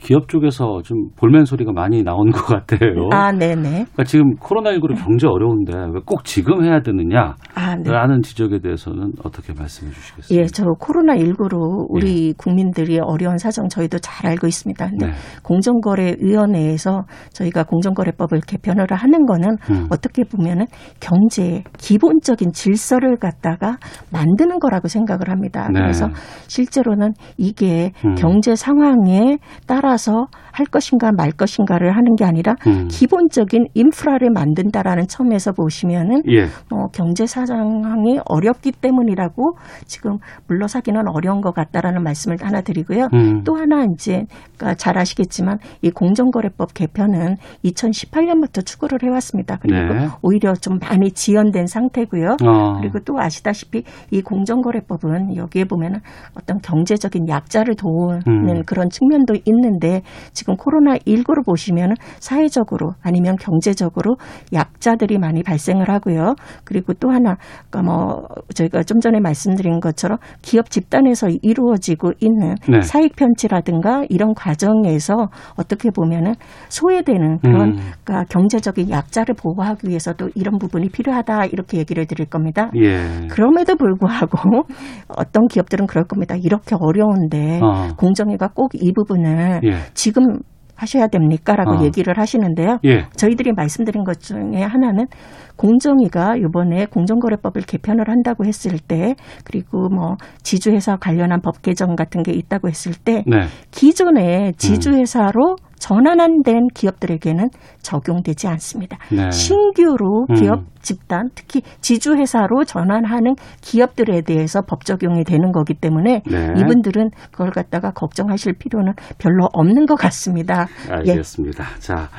기업 0.06 0.30
쪽에서 0.30 0.82
좀 0.84 1.10
볼멘 1.18 1.46
소리가 1.46 1.72
많이 1.74 2.04
나오는 2.04 2.32
것 2.32 2.46
같아요. 2.46 3.10
아, 3.12 3.32
네네. 3.32 3.70
그러니까 3.72 4.04
지금 4.04 4.36
코로나19로 4.36 4.96
경제 5.04 5.26
어려운데 5.28 5.74
왜 5.94 6.02
꼭 6.06 6.24
지금 6.24 6.64
해야 6.64 6.82
되느냐? 6.82 7.34
아, 7.56 7.76
네. 7.76 7.90
라는 7.90 8.22
지적에 8.22 8.60
대해서는 8.60 9.14
어떻게 9.24 9.54
말씀해 9.58 9.92
주시겠습니까? 9.92 10.44
예, 10.44 10.46
저 10.46 10.64
코로나19로 10.80 11.88
우리 11.90 12.34
국민들이 12.38 13.00
어려운 13.02 13.38
사정 13.40 13.68
저희도 13.68 13.98
잘 14.00 14.28
알고 14.30 14.46
있습니다. 14.46 14.88
근데 14.90 15.08
네. 15.08 15.14
공정거래위원회에서 15.42 17.06
저희가 17.34 17.64
공정거래법을 17.64 18.42
개편을 18.42 18.86
하는 18.92 19.26
거는 19.26 19.58
음. 19.72 19.88
어떻게 19.90 20.24
보면은 20.24 20.66
경제의 21.00 21.64
기본적인 21.80 22.52
질서를 22.52 23.18
갖다가 23.18 23.78
만드는 24.12 24.60
거라고 24.60 24.88
생각을 24.88 25.30
합니다. 25.30 25.68
네. 25.74 25.80
그래서 25.80 26.10
실제로는 26.48 27.14
이게 27.38 27.92
음. 28.06 28.14
경제 28.16 28.56
상황에 28.56 29.40
따라 29.66 29.95
서 29.98 30.28
할 30.56 30.66
것인가 30.66 31.12
말 31.12 31.32
것인가를 31.32 31.96
하는 31.98 32.16
게 32.16 32.24
아니라 32.24 32.56
음. 32.66 32.88
기본적인 32.88 33.68
인프라를 33.74 34.30
만든다라는 34.30 35.08
점에서 35.08 35.52
보시면은 35.52 36.22
예. 36.30 36.46
어, 36.72 36.88
경제 36.94 37.26
상황이 37.26 38.20
어렵기 38.26 38.72
때문이라고 38.72 39.58
지금 39.86 40.18
물러서기는 40.48 41.10
어려운 41.10 41.42
것 41.42 41.54
같다라는 41.54 42.04
말씀을 42.04 42.38
하나 42.42 42.62
드리고요. 42.62 43.10
음. 43.14 43.44
또 43.44 43.56
하나 43.56 43.86
이제 43.94 44.24
그러니까 44.58 44.76
잘 44.76 44.98
아시겠지만 44.98 45.58
이 45.82 45.92
공정거래법 45.92 46.74
개편은 46.74 47.36
2018년부터 47.66 48.66
추구를 48.66 49.00
해왔습니다. 49.04 49.58
그리고 49.62 49.94
네. 49.94 50.08
오히려 50.22 50.54
좀 50.54 50.80
많이 50.80 51.12
지연된 51.12 51.68
상태고요. 51.68 52.38
어. 52.46 52.80
그리고 52.80 53.00
또 53.00 53.20
아시다시피 53.20 53.84
이 54.12 54.22
공정거래법은 54.22 55.36
여기에 55.36 55.66
보면은 55.66 56.00
어떤 56.38 56.60
경제적인 56.60 57.28
약자를 57.28 57.76
도우는 57.76 58.22
음. 58.28 58.62
그런 58.66 58.90
측면도 58.90 59.36
있는데 59.46 60.02
지금 60.32 60.45
코로나 60.56 60.96
19로 60.98 61.44
보시면은 61.44 61.96
사회적으로 62.20 62.92
아니면 63.02 63.36
경제적으로 63.38 64.18
약자들이 64.54 65.18
많이 65.18 65.42
발생을 65.42 65.90
하고요. 65.90 66.36
그리고 66.64 66.94
또 66.94 67.10
하나 67.10 67.38
그러니까 67.70 67.92
뭐 67.92 68.28
저희가 68.54 68.84
좀 68.84 69.00
전에 69.00 69.20
말씀드린 69.20 69.80
것처럼 69.80 70.20
기업 70.44 70.70
집단에서 70.70 71.30
이루어지고 71.42 72.12
있는 72.20 72.56
네. 72.70 72.82
사익 72.82 73.16
편취라든가 73.16 74.04
이런 74.10 74.36
과정에서 74.36 75.30
어떻게 75.56 75.90
보면은 75.90 76.36
소외되는 76.70 77.40
그런 77.40 77.70
음. 77.70 77.78
그러니까 78.04 78.25
경제적인 78.30 78.92
약자를 78.92 79.34
보호하기 79.36 79.88
위해서도 79.88 80.30
이런 80.36 80.60
부분이 80.60 80.90
필요하다 80.90 81.46
이렇게 81.46 81.80
얘기를 81.80 82.06
드릴 82.06 82.28
겁니다. 82.28 82.70
예. 82.75 83.28
그럼에도 83.32 83.75
불구하고 83.75 84.64
어떤 85.10 85.48
기업들은 85.48 85.88
그럴 85.88 86.06
겁니다. 86.06 86.36
이렇게 86.36 86.75
어려운데 86.80 87.60
어. 87.64 87.88
공정위가 87.98 88.50
꼭 88.50 88.75
이 88.82 88.92
부분을 88.94 89.62
예. 89.64 89.72
지금 89.94 90.35
하셔야 90.75 91.08
됩니까라고 91.08 91.79
어. 91.79 91.84
얘기를 91.84 92.17
하시는데요. 92.17 92.79
예. 92.86 93.05
저희들이 93.15 93.53
말씀드린 93.53 94.03
것 94.03 94.20
중에 94.20 94.62
하나는 94.62 95.08
공정위가 95.55 96.36
이번에 96.38 96.86
공정거래법을 96.86 97.62
개편을 97.63 98.10
한다고 98.10 98.46
했을 98.46 98.77
때 98.77 99.15
그리고 99.44 99.89
뭐 99.89 100.15
지주회사 100.44 100.98
관련한 100.98 101.41
법 101.41 101.62
개정 101.62 101.96
같은 101.96 102.24
게 102.24 102.34
있다고 102.34 102.67
했을 102.67 102.94
때 102.94 103.24
네. 103.25 103.46
기존에 103.72 104.51
지주회사로 104.58 105.55
전환된 105.86 106.70
기업들에게는 106.74 107.50
적용되지 107.84 108.48
않습니다. 108.48 108.98
네. 109.12 109.30
신규로 109.30 110.25
음. 110.32 110.34
기업 110.34 110.63
집단 110.82 111.30
특히 111.36 111.62
지주회사로 111.82 112.63
전환하는 112.63 113.36
기업들에 113.62 114.22
대해서 114.22 114.62
법 114.62 114.84
적용이 114.84 115.24
되는 115.24 115.51
거기 115.51 115.75
때문에 115.75 116.24
네. 116.25 116.54
이분들은 116.58 117.12
그걸 117.32 117.51
갖다가 117.51 117.92
걱정하실 117.92 118.54
필요는 118.58 118.94
별로 119.20 119.48
없는 119.54 119.86
것 119.86 119.94
같습니다. 119.96 120.65
예. 121.06 121.12
알겠습니다. 121.12 121.63
자, 121.77 122.10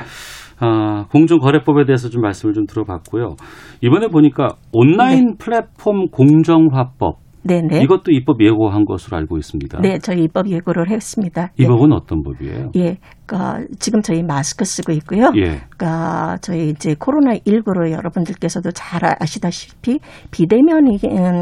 아, 0.61 1.07
공정거래법에 1.11 1.87
대해서 1.87 2.09
좀 2.09 2.23
말씀을 2.23 2.55
좀 2.55 2.67
들어봤고요. 2.67 3.35
이번에 3.83 4.07
보니까 4.09 4.51
온라인 4.73 5.37
플랫폼 5.39 6.09
공정화법 6.11 7.27
네네. 7.47 7.83
이것도 7.83 8.11
입법 8.11 8.43
예고한 8.43 8.85
것으로 8.85 9.17
알고 9.17 9.39
있습니다. 9.39 9.81
네, 9.81 9.99
저희 9.99 10.25
입법 10.25 10.51
예고를 10.51 10.91
했습니다. 10.91 11.51
이 11.59 11.65
법은 11.65 11.93
어떤 11.93 12.23
법이에요? 12.23 12.73
예. 12.77 12.97
예. 13.27 13.37
그러니까 13.37 13.67
지금 13.79 14.01
저희 14.03 14.23
마스크 14.23 14.65
쓰고 14.65 14.93
있고요. 14.93 15.33
예. 15.37 15.61
그러니까 15.77 16.39
저희 16.41 16.71
이제 16.71 16.95
코로나 16.99 17.35
19로 17.35 17.91
여러분들께서도 17.91 18.71
잘 18.71 19.01
아시다시피 19.21 19.99
비대면이 20.31 20.99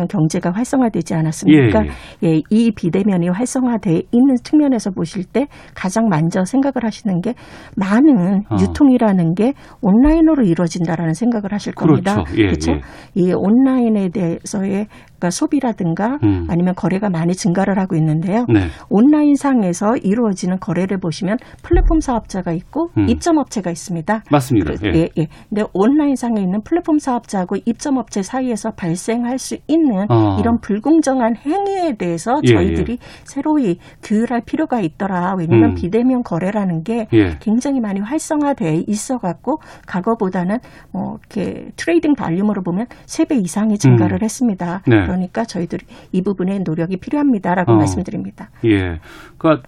경제가 0.08 0.50
활성화되지 0.52 1.14
않았습니까? 1.14 1.84
예, 2.24 2.28
예, 2.28 2.40
이 2.50 2.72
비대면이 2.72 3.28
활성화돼 3.28 4.02
있는 4.10 4.34
측면에서 4.42 4.90
보실 4.90 5.24
때 5.24 5.46
가장 5.74 6.08
먼저 6.08 6.44
생각을 6.44 6.84
하시는 6.84 7.20
게 7.20 7.34
많은 7.76 8.44
어. 8.50 8.56
유통이라는 8.60 9.34
게 9.34 9.52
온라인으로 9.82 10.44
이루어진다라는 10.44 11.14
생각을 11.14 11.52
하실 11.52 11.74
겁니다. 11.74 12.24
그렇죠. 12.24 12.32
예, 12.38 12.46
그렇죠? 12.46 12.72
예. 12.72 12.80
이 13.14 13.32
온라인에 13.32 14.08
대해서의 14.08 14.86
그러니까 15.24 15.30
소비라든가 15.30 16.18
음. 16.22 16.46
아니면 16.48 16.74
거래가 16.74 17.08
많이 17.08 17.34
증가를 17.34 17.78
하고 17.78 17.96
있는데요. 17.96 18.44
네. 18.52 18.68
온라인 18.90 19.34
상에서 19.36 19.96
이루어지는 19.96 20.58
거래를 20.60 20.98
보시면 20.98 21.38
플랫 21.62 21.73
폼 21.82 22.00
사업자가 22.00 22.52
있고 22.52 22.90
음. 22.96 23.08
입점 23.08 23.38
업체가 23.38 23.70
있습니다. 23.70 24.22
맞습니다. 24.30 24.74
그래- 24.74 24.92
예. 24.94 24.98
예, 25.00 25.08
예. 25.18 25.26
근데 25.48 25.64
온라인상에 25.72 26.40
있는 26.40 26.62
플랫폼 26.62 26.98
사업자하고 26.98 27.56
입점 27.66 27.96
업체 27.96 28.22
사이에서 28.22 28.70
발생할 28.72 29.38
수 29.38 29.56
있는 29.66 30.06
어. 30.10 30.38
이런 30.40 30.60
불공정한 30.60 31.36
행위에 31.36 31.96
대해서 31.96 32.40
예, 32.44 32.48
저희들이 32.54 32.98
새로이 33.24 33.78
규율할 34.02 34.42
필요가 34.46 34.80
있더라. 34.80 35.34
왜냐하면 35.38 35.70
음. 35.70 35.74
비대면 35.74 36.22
거래라는 36.22 36.84
게 36.84 37.08
예. 37.12 37.36
굉장히 37.40 37.80
많이 37.80 38.00
활성화돼 38.00 38.84
있어 38.86 39.18
갖고 39.18 39.58
과거보다는 39.86 40.58
뭐 40.92 41.18
이렇게 41.20 41.70
trading 41.76 42.14
volume으로 42.14 42.62
보면 42.62 42.86
세 43.06 43.24
배 43.24 43.36
이상이 43.36 43.78
증가를 43.78 44.18
음. 44.20 44.22
했습니다. 44.22 44.82
네. 44.86 45.00
그러니까 45.06 45.44
저희들이 45.44 45.86
이 46.12 46.20
부분에 46.20 46.58
노력이 46.58 46.98
필요합니다라고 46.98 47.72
어. 47.72 47.76
말씀드립니다. 47.76 48.50
예. 48.66 49.00
그러니까 49.38 49.66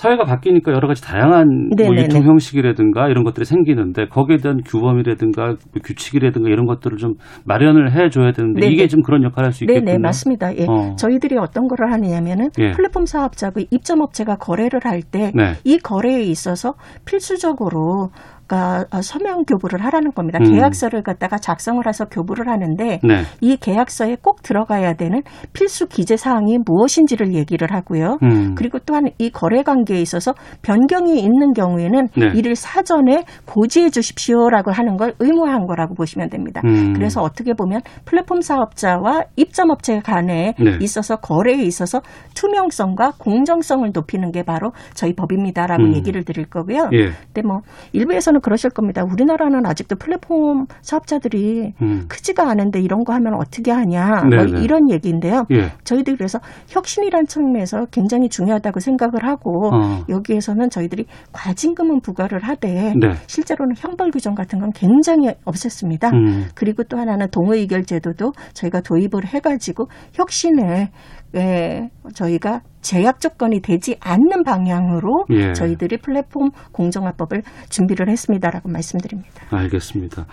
사회가 0.00 0.24
바뀌니까 0.24 0.72
여러 0.72 0.88
가지 0.88 1.02
다양한 1.02 1.68
뭐. 1.76 1.94
유통 1.94 2.22
형식이라든가 2.22 3.08
이런 3.08 3.22
것들이 3.22 3.44
생기는데 3.44 4.06
거기에 4.06 4.38
대한 4.38 4.62
규범이라든가 4.64 5.44
뭐 5.44 5.56
규칙이라든가 5.84 6.48
이런 6.48 6.64
것들을 6.64 6.96
좀 6.96 7.14
마련을 7.44 7.92
해줘야 7.92 8.32
되는데 8.32 8.60
네네. 8.62 8.72
이게 8.72 8.88
좀 8.88 9.02
그런 9.02 9.22
역할을 9.22 9.48
할 9.48 9.52
수 9.52 9.64
있겠군요. 9.64 9.84
네, 9.84 9.92
네, 9.92 9.98
맞습니다. 9.98 10.56
예. 10.56 10.64
어. 10.66 10.94
저희들이 10.96 11.36
어떤 11.36 11.68
거를 11.68 11.92
하느냐면은 11.92 12.48
예. 12.58 12.70
플랫폼 12.70 13.04
사업자고 13.04 13.60
입점업체가 13.70 14.36
거래를 14.36 14.80
할 14.84 15.02
때이 15.02 15.32
네. 15.34 15.78
거래에 15.82 16.22
있어서 16.22 16.74
필수적으로 17.04 18.08
그러니까 18.50 18.84
서명 19.02 19.44
교부를 19.44 19.84
하라는 19.84 20.10
겁니다. 20.10 20.40
음. 20.40 20.50
계약서를 20.50 21.02
갖다가 21.02 21.38
작성을 21.38 21.80
해서 21.86 22.06
교부를 22.06 22.48
하는데 22.48 22.98
네. 23.02 23.22
이 23.40 23.56
계약서에 23.56 24.16
꼭 24.20 24.42
들어가야 24.42 24.94
되는 24.94 25.22
필수 25.52 25.86
기재 25.86 26.16
사항이 26.16 26.58
무엇인지를 26.66 27.32
얘기를 27.34 27.72
하고요. 27.72 28.18
음. 28.24 28.54
그리고 28.56 28.80
또한 28.80 29.04
이 29.18 29.30
거래 29.30 29.62
관계에 29.62 30.00
있어서 30.00 30.34
변경이 30.62 31.20
있는 31.20 31.52
경우에는 31.52 32.08
네. 32.16 32.32
이를 32.34 32.56
사전에 32.56 33.24
고지해 33.46 33.90
주십시오라고 33.90 34.72
하는 34.72 34.96
걸 34.96 35.14
의무화한 35.20 35.66
거라고 35.66 35.94
보시면 35.94 36.28
됩니다. 36.28 36.60
음. 36.64 36.92
그래서 36.92 37.22
어떻게 37.22 37.54
보면 37.54 37.80
플랫폼 38.04 38.40
사업자와 38.40 39.24
입점업체 39.36 40.00
간에 40.00 40.54
네. 40.58 40.78
있어서 40.80 41.16
거래에 41.16 41.62
있어서 41.62 42.00
투명성과 42.34 43.12
공정성을 43.18 43.88
높이는 43.94 44.32
게 44.32 44.42
바로 44.42 44.72
저희 44.94 45.14
법입니다라고 45.14 45.84
음. 45.84 45.94
얘기를 45.94 46.24
드릴 46.24 46.46
거고요. 46.46 46.88
예. 46.92 47.10
근데 47.32 47.42
뭐 47.46 47.60
일부에서는 47.92 48.39
그러실 48.40 48.70
겁니다. 48.70 49.02
우리나라는 49.04 49.66
아직도 49.66 49.96
플랫폼 49.96 50.66
사업자들이 50.82 51.74
음. 51.82 52.04
크지가 52.08 52.48
않은데 52.48 52.80
이런 52.80 53.04
거 53.04 53.12
하면 53.14 53.34
어떻게 53.34 53.70
하냐 53.70 54.22
네, 54.28 54.36
뭐 54.36 54.44
네. 54.46 54.62
이런 54.62 54.90
얘기인데요. 54.90 55.44
예. 55.50 55.70
저희들이 55.84 56.16
그래서 56.16 56.38
혁신이란 56.68 57.26
측면에서 57.26 57.86
굉장히 57.90 58.28
중요하다고 58.28 58.80
생각을 58.80 59.24
하고 59.24 59.74
어. 59.74 60.04
여기에서는 60.08 60.70
저희들이 60.70 61.06
과징금은 61.32 62.00
부과를 62.00 62.40
하되 62.42 62.94
네. 62.98 63.12
실제로는 63.26 63.74
형벌 63.76 64.10
규정 64.10 64.34
같은 64.34 64.58
건 64.58 64.70
굉장히 64.74 65.28
없앴습니다. 65.44 66.12
음. 66.12 66.48
그리고 66.54 66.82
또 66.84 66.98
하나는 66.98 67.28
동의의결 67.30 67.84
제도도 67.84 68.32
저희가 68.54 68.80
도입을 68.80 69.26
해가지고 69.26 69.88
혁신을 70.14 70.88
예, 71.36 71.88
저희가 72.14 72.60
제약 72.80 73.20
조건이 73.20 73.60
되지 73.60 73.96
않는 74.00 74.42
방향으로 74.44 75.26
예. 75.30 75.52
저희들이 75.52 75.98
플랫폼 75.98 76.50
공정화법을 76.72 77.42
준비를 77.68 78.08
했습니다라고 78.08 78.68
말씀드립니다. 78.68 79.30
알겠습니다. 79.50 80.26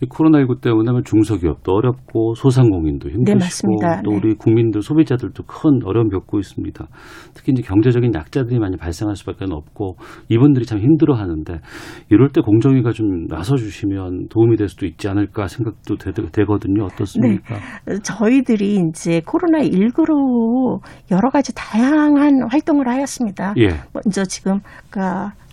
이 0.00 0.06
코로나19 0.06 0.60
때문에 0.60 0.92
뭐 0.92 1.02
중소기업도 1.02 1.72
어렵고 1.72 2.34
소상공인도 2.34 3.10
힘드시고 3.10 3.76
네. 3.80 4.02
또 4.04 4.10
네. 4.10 4.16
우리 4.16 4.34
국민들 4.34 4.82
소비자들도 4.82 5.42
큰 5.44 5.80
어려움 5.84 6.08
겪고 6.08 6.38
있습니다. 6.38 6.86
특히 7.34 7.52
이제 7.52 7.62
경제적인 7.62 8.12
약자들이 8.14 8.58
많이 8.58 8.76
발생할 8.76 9.16
수밖에 9.16 9.46
없고 9.50 9.96
이분들이 10.28 10.66
참 10.66 10.78
힘들어하는데 10.78 11.60
이럴 12.10 12.30
때 12.30 12.40
공정위가 12.40 12.92
좀 12.92 13.26
나서 13.26 13.56
주시면 13.56 14.28
도움이 14.28 14.56
될 14.56 14.68
수도 14.68 14.86
있지 14.86 15.08
않을까 15.08 15.48
생각도 15.48 15.96
되, 15.96 16.12
거든요 16.44 16.84
어떻습니까? 16.84 17.56
저희들이 18.02 18.80
이제 18.88 19.20
코로나 19.24 19.58
19로 19.60 20.80
여러 21.10 21.30
가지 21.30 21.52
다양한 21.54 21.87
활동을 22.50 22.88
하였습니다. 22.88 23.54
예. 23.58 23.68
먼저 23.92 24.24
지금 24.24 24.60
그 24.90 25.00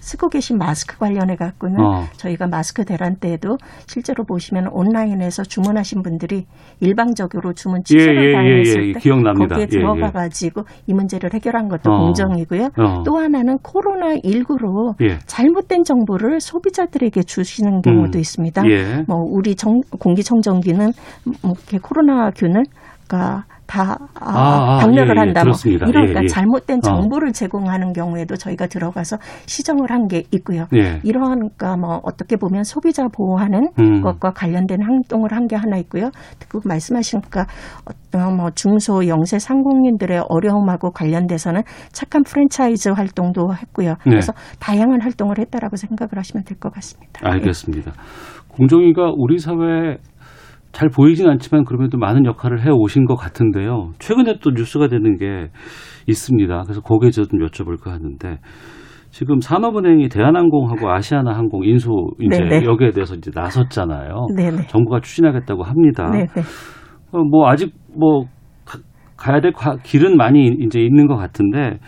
쓰고 0.05 0.29
계신 0.29 0.59
마스크 0.59 0.99
관련해 0.99 1.35
갖고는 1.35 1.79
어. 1.79 2.03
저희가 2.17 2.45
마스크 2.47 2.85
대란 2.85 3.15
때에도 3.15 3.57
실제로 3.87 4.23
보시면 4.23 4.67
온라인에서 4.71 5.41
주문하신 5.41 6.03
분들이 6.03 6.45
일방적으로 6.79 7.53
주문 7.53 7.83
취소를 7.83 8.23
예, 8.23 8.29
예, 8.29 8.33
당했을 8.33 8.83
예, 8.83 8.87
예. 8.89 8.93
때 8.93 8.99
기억납니다. 8.99 9.55
거기에 9.55 9.63
예, 9.63 9.65
들어가 9.65 10.07
예. 10.07 10.11
가지고 10.11 10.61
이 10.85 10.93
문제를 10.93 11.33
해결한 11.33 11.69
것도 11.69 11.91
어. 11.91 11.97
공정이고요. 11.97 12.69
어. 12.77 13.03
또 13.03 13.17
하나는 13.17 13.57
코로나 13.63 14.13
19로 14.17 14.93
예. 15.01 15.17
잘못된 15.25 15.83
정보를 15.83 16.39
소비자들에게 16.39 17.23
주시는 17.23 17.81
경우도 17.81 18.19
음. 18.19 18.19
있습니다. 18.19 18.61
예. 18.69 19.03
뭐 19.07 19.17
우리 19.27 19.55
정, 19.55 19.81
공기청정기는 19.99 20.91
뭐 21.41 21.53
이렇게 21.55 21.79
코로나균을 21.79 22.63
그러니까 23.07 23.45
다 23.67 23.97
아, 24.19 24.29
아, 24.29 24.75
아, 24.75 24.77
박멸을 24.79 25.07
예, 25.09 25.13
예, 25.15 25.19
한다. 25.19 25.41
뭐 25.43 25.53
들었습니다. 25.53 25.87
이러니까 25.87 26.19
예, 26.19 26.23
예. 26.23 26.27
잘못된 26.27 26.77
어. 26.77 26.81
정보를 26.81 27.33
제공하는 27.33 27.93
경우에도 27.93 28.35
저희가 28.35 28.67
들어가서 28.67 29.17
시정을 29.47 29.91
한 29.91 30.07
게 30.07 30.23
있고요. 30.31 30.67
예. 30.75 30.99
이러하니까 31.03 31.77
뭐 31.77 31.99
어떻게 32.03 32.35
보면 32.35 32.63
소비자 32.63 33.07
보호하는 33.07 33.69
음. 33.79 34.01
것과 34.01 34.31
관련된 34.33 34.83
활동을 34.83 35.31
한 35.33 35.47
게 35.47 35.55
하나 35.55 35.77
있고요. 35.77 36.11
그 36.47 36.59
말씀하시니까 36.63 37.47
어떤 37.85 38.37
뭐 38.37 38.49
중소 38.51 39.07
영세 39.07 39.39
상공인들의 39.39 40.25
어려움하고 40.29 40.91
관련돼서는 40.91 41.61
착한 41.91 42.23
프랜차이즈 42.23 42.89
활동도 42.89 43.53
했고요. 43.55 43.89
네. 44.05 44.11
그래서 44.11 44.31
다양한 44.59 45.01
활동을 45.01 45.39
했다라고 45.39 45.75
생각을 45.75 46.11
하시면 46.17 46.43
될 46.43 46.59
것 46.59 46.71
같습니다. 46.73 47.21
예. 47.25 47.29
알겠습니다. 47.31 47.91
공정위가 48.49 49.11
우리 49.17 49.37
사회에 49.39 49.97
잘 50.75 50.89
보이진 50.89 51.29
않지만 51.29 51.63
그럼에도 51.63 51.97
많은 51.97 52.25
역할을 52.25 52.65
해 52.65 52.69
오신 52.69 53.05
것 53.05 53.15
같은데요. 53.15 53.91
최근에 53.97 54.39
또 54.43 54.51
뉴스가 54.51 54.89
되는 54.89 55.15
게 55.15 55.47
있습니다. 56.05 56.63
그래서 56.63 56.81
거기에 56.81 57.11
좀 57.11 57.23
여쭤볼까 57.23 57.91
하는데 57.91 58.39
지금 59.09 59.39
산업은행이 59.39 60.09
대한항공하고 60.09 60.91
아시아나항공 60.91 61.63
인수 61.63 61.91
이제 62.19 62.43
네네. 62.43 62.65
여기에 62.65 62.91
대해서 62.91 63.15
이제 63.15 63.31
나섰잖아요. 63.33 64.27
네네. 64.35 64.67
정부가 64.67 64.99
추진하겠다고 64.99 65.63
합니다. 65.63 66.11
네네. 66.11 66.27
어, 67.13 67.23
뭐 67.23 67.47
아직 67.47 67.73
뭐 67.97 68.25
가, 68.65 69.33
야될 69.33 69.53
길은 69.81 70.17
많이 70.17 70.57
이제 70.59 70.81
있는 70.81 71.07
것 71.07 71.15
같은데 71.15 71.79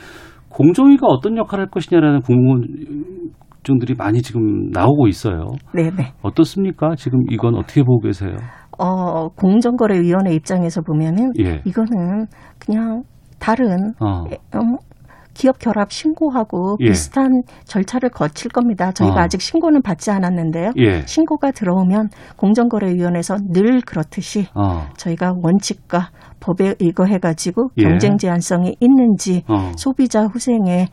공정위가 0.47 1.07
어떤 1.07 1.35
역할을 1.35 1.65
할 1.65 1.69
것이냐라는 1.69 2.21
궁금증들이 2.21 3.95
많이 3.97 4.21
지금 4.21 4.69
나오고 4.71 5.09
있어요. 5.09 5.49
네네. 5.75 6.13
어떻습니까? 6.21 6.95
지금 6.95 7.23
이건 7.29 7.55
어떻게 7.55 7.83
보고 7.83 7.99
계세요? 7.99 8.37
어, 8.77 9.29
공정거래위원회 9.29 10.33
입장에서 10.33 10.81
보면은 10.81 11.33
예. 11.39 11.61
이거는 11.65 12.27
그냥 12.59 13.03
다른 13.39 13.93
어. 13.99 14.25
에, 14.31 14.35
어, 14.55 14.77
기업 15.33 15.59
결합 15.59 15.91
신고하고 15.91 16.77
예. 16.81 16.87
비슷한 16.87 17.43
절차를 17.65 18.09
거칠 18.09 18.49
겁니다. 18.49 18.91
저희가 18.91 19.15
어. 19.15 19.19
아직 19.19 19.39
신고는 19.41 19.83
받지 19.83 20.09
않았는데요. 20.09 20.71
예. 20.77 21.05
신고가 21.05 21.51
들어오면 21.51 22.09
공정거래위원회에서 22.37 23.37
늘 23.51 23.81
그렇듯이 23.81 24.47
어. 24.55 24.87
저희가 24.97 25.35
원칙과 25.41 26.09
법에 26.39 26.75
의거해가지고 26.79 27.69
예. 27.77 27.83
경쟁 27.83 28.17
제한성이 28.17 28.75
있는지 28.79 29.43
어. 29.47 29.71
소비자 29.75 30.23
후생에 30.23 30.87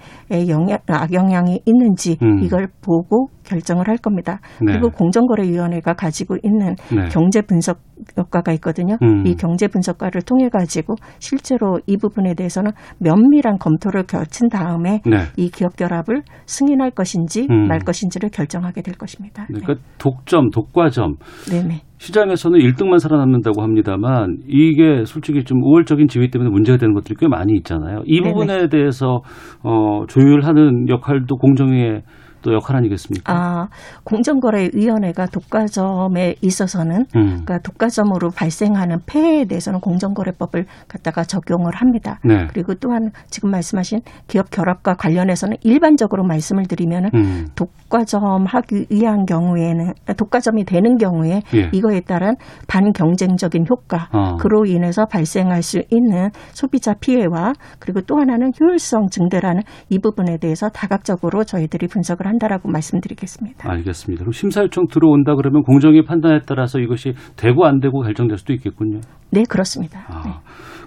영향, 0.49 0.79
악영향이 0.87 1.61
있는지 1.65 2.19
음. 2.23 2.43
이걸 2.43 2.69
보고 2.81 3.29
결정을 3.45 3.89
할 3.89 3.99
겁니다. 3.99 4.41
네. 4.61 4.73
그리고 4.73 4.91
공정거래위원회가 4.91 5.95
가지고 5.95 6.37
있는 6.43 6.75
네. 6.91 7.09
경제 7.11 7.43
분석 7.43 7.79
효과가 8.17 8.53
있거든요. 8.55 8.97
음. 9.03 9.27
이 9.27 9.37
경제 9.37 9.69
분석과를 9.69 10.23
통해 10.23 10.49
가지고 10.49 10.95
실제로 11.19 11.79
이 11.87 11.97
부분에 11.97 12.35
대해서는 12.35 12.73
면밀한 12.99 13.59
검토를 13.59 14.05
거친 14.05 14.49
다음에 14.49 15.01
네. 15.05 15.19
이 15.37 15.51
기업 15.51 15.77
결합을 15.77 16.23
승인할 16.47 16.91
것인지 16.91 17.47
음. 17.51 17.69
말 17.69 17.79
것인지를 17.81 18.31
결정하게 18.31 18.83
될 18.83 18.95
것입니다. 18.95 19.45
그러니까 19.47 19.75
독점, 19.99 20.51
독과점. 20.51 21.17
네, 21.51 21.63
네. 21.63 21.83
시장에서는 22.05 22.59
1등만 22.59 22.99
살아남는다고 22.99 23.63
합니다만 23.63 24.37
이게 24.47 25.05
솔직히 25.07 25.43
좀 25.45 25.63
우월적인 25.63 26.09
지위 26.09 26.29
때문에 26.29 26.51
문제가 26.51 26.77
되는 26.77 26.93
것들이 26.95 27.17
꽤 27.19 27.29
많이 27.29 27.55
있잖아요. 27.55 28.03
이 28.05 28.21
네네. 28.21 28.33
부분에 28.33 28.69
대해서 28.69 29.23
어, 29.63 30.05
조율하는 30.07 30.89
역할도 30.91 31.37
공정위에 31.37 32.03
또 32.45 32.53
역할 32.53 32.77
아니겠습니까? 32.77 33.33
아, 33.33 33.69
공정거래위원회가 34.05 35.27
독과점에 35.27 36.35
있어서는 36.43 37.07
음. 37.17 37.27
그러니까 37.27 37.59
독과점으로 37.59 38.31
발생하는 38.31 38.99
폐해에 39.07 39.47
대해서는 39.47 39.81
공정거래법을 39.81 40.67
갖다가 40.87 41.25
적용을 41.25 41.75
합니다. 41.75 42.21
네. 42.23 42.47
그리고 42.49 42.75
또한 42.75 43.11
지금 43.31 43.51
말씀하신 43.51 44.01
기업 44.29 44.51
결합과 44.51 44.95
관련해서는 44.95 45.57
일반적으로 45.63 46.25
말씀을 46.25 46.67
드리면은 46.67 47.11
음. 47.15 47.47
독과점 47.57 48.45
하기 48.47 48.87
위한 48.91 49.25
경우에는 49.25 49.95
독과점이 50.17 50.65
되는 50.65 50.99
경우에 50.99 51.43
예. 51.55 51.71
이거에 51.73 52.01
따른 52.01 52.35
반경쟁적인 52.69 53.65
효과 53.71 54.09
어. 54.13 54.37
그로 54.37 54.67
인해서 54.67 55.07
발생할 55.07 55.63
수 55.63 55.83
있는 55.91 56.29
소비자 56.53 56.93
피해와 56.93 57.55
그리고 57.79 58.03
또 58.03 58.19
하나는 58.19 58.53
효율성 58.61 59.09
증대라는 59.11 59.63
이 59.89 59.99
부분에 59.99 60.37
대해서 60.37 60.69
다각적으로 60.69 61.45
저희들이 61.45 61.89
분석을 61.89 62.27
한다라고 62.35 62.69
말씀드리겠습니다. 62.69 63.71
알겠습니다. 63.71 64.23
그럼 64.23 64.33
심사 64.33 64.63
요청 64.63 64.87
들어온다 64.87 65.35
그러면 65.35 65.63
공정위 65.63 66.05
판단에 66.05 66.41
따라서 66.47 66.79
이것이 66.79 67.15
되고 67.37 67.65
안 67.65 67.81
되고 67.81 68.01
결정될 68.03 68.39
수도 68.39 68.53
있겠군요. 68.53 69.01
네, 69.31 69.45
그렇습니다. 69.49 70.01
아, 70.09 70.23
네. 70.25 70.31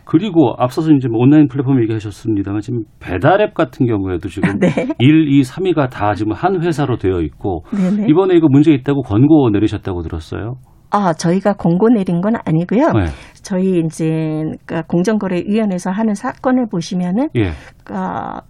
그리고 0.06 0.54
앞서서 0.58 0.92
이제 0.92 1.08
뭐 1.10 1.20
온라인 1.20 1.48
플랫폼 1.48 1.82
얘기하셨습니다만 1.82 2.62
지금 2.62 2.84
배달앱 3.00 3.54
같은 3.54 3.86
경우에도 3.86 4.30
지금 4.30 4.50
네. 4.60 4.70
1, 5.00 5.28
2, 5.28 5.42
3위가 5.42 5.90
다 5.90 6.14
지금 6.14 6.32
한 6.32 6.62
회사로 6.62 6.98
되어 6.98 7.22
있고 7.22 7.64
네네. 7.72 8.08
이번에 8.10 8.36
이거 8.36 8.48
문제 8.50 8.72
있다고 8.72 9.02
권고 9.02 9.50
내리셨다고 9.50 10.02
들었어요. 10.04 10.56
아, 10.90 11.12
저희가 11.12 11.54
권고 11.54 11.90
내린 11.90 12.22
건 12.22 12.36
아니고요. 12.46 12.94
네. 12.94 13.06
저희 13.44 13.82
이제 13.86 14.06
그러니까 14.66 14.84
공정거래위원회에서 14.88 15.92
하는 15.92 16.14
사건을 16.14 16.68
보시면은 16.72 17.28
예. 17.36 17.52
그러니까 17.84 18.42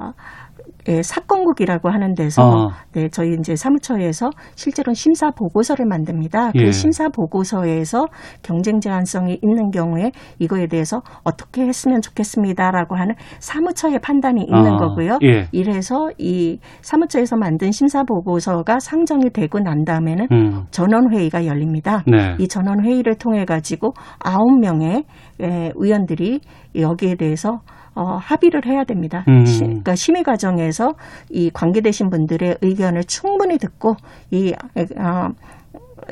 예, 0.88 1.02
사건국이라고 1.02 1.90
하는 1.90 2.14
데서 2.14 2.44
어. 2.44 2.70
네, 2.94 3.10
저희 3.10 3.36
이제 3.38 3.56
사무처에서 3.56 4.30
실제로 4.56 4.94
심사 4.94 5.32
보고서를 5.32 5.86
만듭니다. 5.86 6.52
그 6.52 6.68
예. 6.68 6.72
심사 6.72 7.10
보고서에서 7.10 8.08
경쟁 8.42 8.80
제한성이 8.80 9.40
있는 9.42 9.72
경우에 9.72 10.12
이거에 10.40 10.68
대해서 10.68 11.02
어떻게 11.24 11.64
했으면 11.64 12.02
좋겠습니다라고 12.02 12.96
하는 12.96 13.16
사무처의 13.40 14.00
판단이 14.00 14.42
있는 14.42 14.74
어. 14.74 14.78
거고요. 14.78 15.20
예. 15.24 15.48
이래서 15.52 16.10
이 16.18 16.60
사무처에서 16.82 17.36
만든 17.36 17.72
심사 17.72 18.04
보고서가 18.04 18.80
상정이 18.80 19.32
되고 19.32 19.60
난 19.60 19.84
다음에는 19.84 20.28
음. 20.32 20.64
전원 20.72 21.12
회의가 21.12 21.46
열립니다. 21.46 22.04
네. 22.08 22.36
이 22.40 22.48
전원 22.48 22.84
회의를 22.84 23.16
통해 23.16 23.46
가지고 23.46 23.94
아홉 24.20 24.60
명의 24.60 25.04
예, 25.42 25.72
의원들이 25.76 26.40
여기에 26.76 27.16
대해서 27.16 27.60
어, 27.98 28.18
합의를 28.22 28.68
해야 28.68 28.84
됩니다. 28.84 29.26
음. 29.28 29.44
시, 29.46 29.62
그러니까 29.62 29.96
심의 29.96 30.22
과정에서 30.24 30.94
이 31.32 31.50
관계되신 31.52 32.10
분들의 32.12 32.58
의견을 32.62 33.06
충분히 33.06 33.58
듣고 33.58 33.96
이 34.30 34.54
어, 34.54 35.30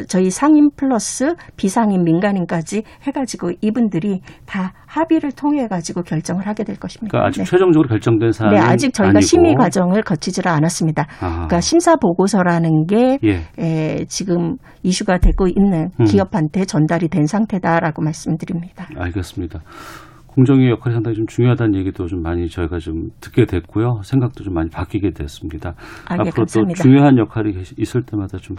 저희 0.10 0.30
상인 0.32 0.72
플러스 0.76 1.36
비상인 1.56 2.04
민간인까지 2.04 2.84
해가지고 3.04 3.52
이분들이 3.62 4.22
다 4.46 4.74
합의를 4.88 5.32
통해 5.32 5.68
가지고 5.68 6.02
결정을 6.02 6.48
하게 6.48 6.64
될 6.64 6.76
것입니다. 6.76 7.12
그러니까 7.12 7.28
아직 7.28 7.42
네. 7.42 7.46
최종적으로 7.46 7.88
결정된 7.88 8.32
사안 8.32 8.54
네, 8.56 8.60
아직 8.60 8.94
저희가 8.94 9.12
아니고. 9.12 9.22
심의 9.22 9.54
과정을 9.56 10.02
거치지를 10.02 10.52
않았습니다. 10.52 11.06
아. 11.22 11.30
그러니까 11.30 11.62
심사 11.62 11.96
보고서라는 11.96 12.88
게 12.88 13.20
예. 13.24 13.42
에, 13.60 14.06
지금 14.06 14.58
이슈가 14.84 15.20
되고 15.20 15.48
있는 15.48 15.90
음. 16.00 16.06
기업한테 16.06 16.66
전달이 16.66 17.08
된 17.08 17.26
상태다라고 17.28 18.02
말씀드립니다. 18.02 18.88
알겠습니다. 18.98 19.60
공정위 20.36 20.70
역할이 20.70 20.94
상당히 20.94 21.16
좀 21.16 21.28
중요하다는 21.28 21.80
얘기도 21.80 22.08
좀 22.08 22.22
많이 22.22 22.50
저희가 22.50 22.80
좀 22.80 23.10
듣게 23.22 23.46
됐고요. 23.46 24.02
생각도 24.04 24.44
좀 24.44 24.54
많이 24.54 24.70
바뀌게 24.70 25.12
됐습니다. 25.12 25.76
아, 26.06 26.16
예, 26.16 26.20
앞으로 26.20 26.34
감사합니다. 26.34 26.78
또 26.78 26.84
중요한 26.84 27.18
역할이 27.18 27.56
있을 27.78 28.04
때마다 28.04 28.38
좀 28.38 28.58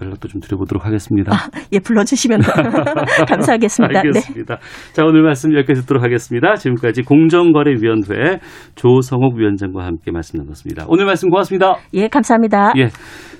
연락도 0.00 0.28
좀 0.28 0.40
드려보도록 0.40 0.86
하겠습니다. 0.86 1.34
아, 1.34 1.50
예, 1.72 1.78
불러주시면 1.78 2.40
감사하겠습니다. 3.28 3.92
네. 3.92 3.98
알겠습니다. 4.08 4.56
네. 4.56 4.92
자, 4.92 5.04
오늘 5.04 5.22
말씀 5.22 5.52
여기까지 5.54 5.82
듣도록 5.82 6.02
하겠습니다. 6.02 6.54
지금까지 6.54 7.02
공정거래위원회 7.02 8.38
조성옥 8.74 9.36
위원장과 9.36 9.84
함께 9.84 10.10
말씀 10.10 10.38
나눴습니다. 10.38 10.86
오늘 10.88 11.04
말씀 11.04 11.28
고맙습니다. 11.28 11.76
예, 11.94 12.08
감사합니다. 12.08 12.72
예. 12.78 12.88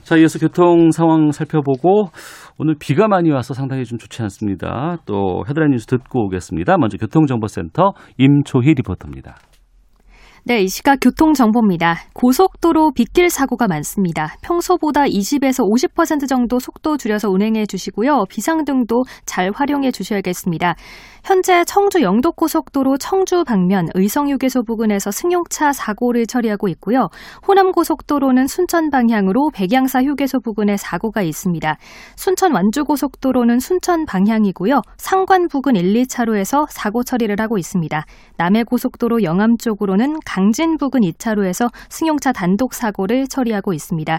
자, 0.03 0.17
이어서 0.17 0.39
교통 0.39 0.91
상황 0.91 1.31
살펴보고 1.31 2.11
오늘 2.59 2.75
비가 2.79 3.09
많이 3.09 3.31
와서 3.31 3.55
상당히 3.55 3.85
좀 3.85 3.99
좋지 3.99 4.21
않습니다. 4.23 4.97
또 5.07 5.45
헤드라인 5.49 5.71
뉴스 5.71 5.87
듣고 5.87 6.27
오겠습니다. 6.27 6.77
먼저 6.79 6.99
교통정보센터 6.99 7.93
임초희 8.19 8.75
리포터입니다. 8.75 9.37
네, 10.45 10.63
이 10.63 10.67
시각 10.67 10.99
교통정보입니다. 11.01 12.01
고속도로 12.15 12.95
빗길 12.97 13.31
사고가 13.31 13.69
많습니다. 13.69 14.35
평소보다 14.43 15.03
20에서 15.05 15.61
50% 15.61 16.29
정도 16.29 16.59
속도 16.59 16.97
줄여서 16.97 17.31
운행해 17.31 17.65
주시고요. 17.65 18.25
비상등도 18.29 19.05
잘 19.25 19.53
활용해 19.55 19.93
주셔야겠습니다. 19.93 20.75
현재 21.25 21.63
청주 21.65 22.03
영도고속도로 22.03 22.99
청주 22.99 23.45
방면 23.45 23.87
의성휴게소 23.95 24.65
부근에서 24.65 25.13
승용차 25.13 25.73
사고를 25.73 26.27
처리하고 26.27 26.67
있고요. 26.71 27.11
호남고속도로는 27.47 28.49
순천 28.49 28.91
방향으로 28.91 29.51
백양사 29.55 30.03
휴게소 30.03 30.41
부근에 30.41 30.77
사고가 30.77 31.23
있습니다. 31.23 31.77
순천 32.17 32.53
완주고속도로는 32.53 33.61
순천 33.61 34.05
방향이고요. 34.05 34.81
상관 34.97 35.47
부근 35.47 35.77
1, 35.77 35.95
2차로에서 35.95 36.67
사고 36.69 37.05
처리를 37.05 37.37
하고 37.39 37.57
있습니다. 37.57 38.05
남해고속도로 38.39 39.23
영암 39.23 39.59
쪽으로는 39.59 40.19
강진 40.27 40.77
부근 40.77 41.03
2차로에서 41.03 41.71
승용차 41.89 42.33
단독 42.33 42.75
사고를 42.75 43.29
처리하고 43.29 43.73
있습니다. 43.73 44.19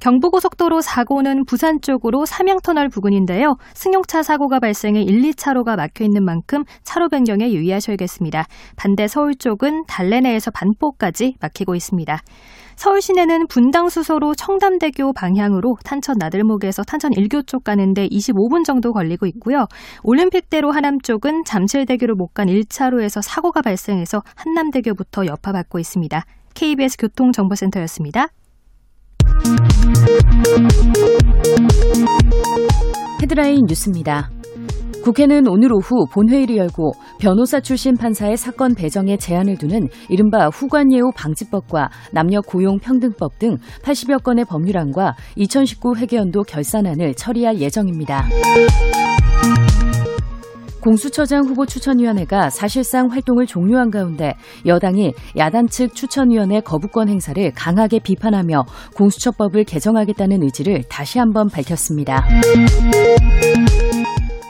경부고속도로 0.00 0.80
사고는 0.80 1.44
부산 1.44 1.80
쪽으로 1.80 2.26
삼양터널 2.26 2.88
부근인데요. 2.88 3.54
승용차 3.74 4.24
사고가 4.24 4.58
발생해 4.58 5.02
1, 5.02 5.22
2차로가 5.30 5.76
막혀 5.76 6.02
있는 6.04 6.24
만큼 6.24 6.39
차로 6.82 7.08
변경에 7.08 7.52
유의하셔야겠습니다. 7.52 8.44
반대 8.76 9.06
서울 9.06 9.34
쪽은 9.34 9.84
달래내에서 9.86 10.50
반포까지 10.50 11.36
막히고 11.40 11.74
있습니다. 11.74 12.18
서울 12.76 13.02
시내는 13.02 13.46
분당 13.48 13.90
수소로 13.90 14.34
청담대교 14.34 15.12
방향으로 15.12 15.76
탄천 15.84 16.16
나들목에서 16.18 16.82
탄천 16.82 17.12
일교 17.12 17.42
쪽 17.42 17.64
가는데 17.64 18.08
25분 18.08 18.64
정도 18.64 18.92
걸리고 18.94 19.26
있고요. 19.26 19.66
올림픽대로 20.02 20.70
하남 20.70 20.98
쪽은 21.00 21.44
잠실대교로 21.44 22.14
못 22.16 22.30
간 22.32 22.46
1차로에서 22.46 23.20
사고가 23.20 23.60
발생해서 23.60 24.22
한남대교부터 24.36 25.26
여파받고 25.26 25.78
있습니다. 25.80 26.24
KBS 26.54 26.96
교통정보센터였습니다. 26.98 28.28
헤드라인 33.20 33.66
뉴스입니다. 33.66 34.30
국회는 35.02 35.48
오늘 35.48 35.72
오후 35.72 36.06
본회의를 36.12 36.56
열고 36.56 36.92
변호사 37.18 37.60
출신 37.60 37.96
판사의 37.96 38.36
사건 38.36 38.74
배정에 38.74 39.16
제한을 39.16 39.56
두는 39.56 39.88
이른바 40.08 40.48
후관예우 40.48 41.12
방지법과 41.16 41.90
남녀 42.12 42.40
고용 42.42 42.78
평등법 42.78 43.38
등 43.38 43.56
80여 43.82 44.22
건의 44.22 44.44
법률안과 44.44 45.14
2019 45.36 45.96
회계연도 45.96 46.42
결산안을 46.42 47.14
처리할 47.14 47.60
예정입니다. 47.60 48.26
공수처장 50.82 51.44
후보 51.44 51.66
추천위원회가 51.66 52.48
사실상 52.48 53.10
활동을 53.10 53.46
종료한 53.46 53.90
가운데 53.90 54.34
여당이 54.64 55.12
야당 55.36 55.66
측 55.66 55.94
추천위원회 55.94 56.60
거부권 56.60 57.08
행사를 57.08 57.52
강하게 57.52 57.98
비판하며 57.98 58.64
공수처법을 58.96 59.64
개정하겠다는 59.64 60.42
의지를 60.42 60.82
다시 60.88 61.18
한번 61.18 61.48
밝혔습니다. 61.48 62.24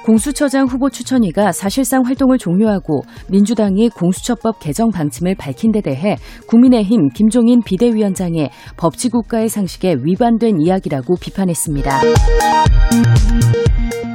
공수처장 0.05 0.67
후보 0.67 0.89
추천위가 0.89 1.53
사실상 1.53 2.03
활동을 2.05 2.39
종료하고 2.39 3.03
민주당이 3.29 3.91
공수처법 3.91 4.59
개정 4.61 4.91
방침을 4.91 5.35
밝힌 5.37 5.73
데 5.73 5.81
대해 5.81 6.17
국민의힘 6.47 7.11
김종인 7.11 7.61
비대위원장의 7.63 8.51
법치국가의 8.77 9.49
상식에 9.49 9.97
위반된 10.03 10.61
이야기라고 10.61 11.17
비판했습니다. 11.21 12.01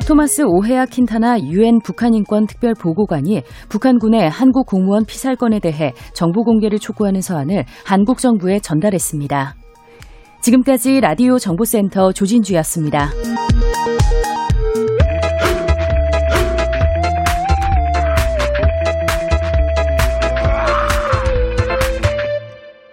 토마스 0.07 0.43
오헤아 0.45 0.85
킨타나 0.85 1.39
유엔 1.41 1.79
북한인권 1.83 2.45
특별보고관이 2.45 3.41
북한군의 3.69 4.29
한국 4.29 4.67
공무원 4.67 5.03
피살건에 5.05 5.59
대해 5.59 5.93
정보 6.13 6.43
공개를 6.43 6.77
촉구하는 6.77 7.21
서한을 7.21 7.65
한국 7.85 8.19
정부에 8.19 8.59
전달했습니다. 8.59 9.55
지금까지 10.41 11.01
라디오 11.01 11.39
정보센터 11.39 12.11
조진주였습니다. 12.11 13.09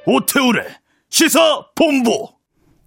오태우래 0.04 0.62
시사 1.10 1.38
본부. 1.76 2.26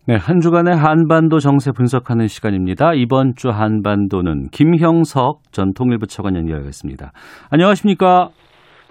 네, 0.07 0.15
한 0.15 0.41
주간의 0.41 0.75
한반도 0.75 1.39
정세 1.39 1.71
분석하는 1.71 2.27
시간입니다. 2.27 2.93
이번 2.93 3.33
주 3.35 3.49
한반도는 3.49 4.49
김형석 4.51 5.51
전 5.51 5.73
통일부 5.73 6.07
차관 6.07 6.35
연결하겠습니다. 6.35 7.11
안녕하십니까? 7.49 8.29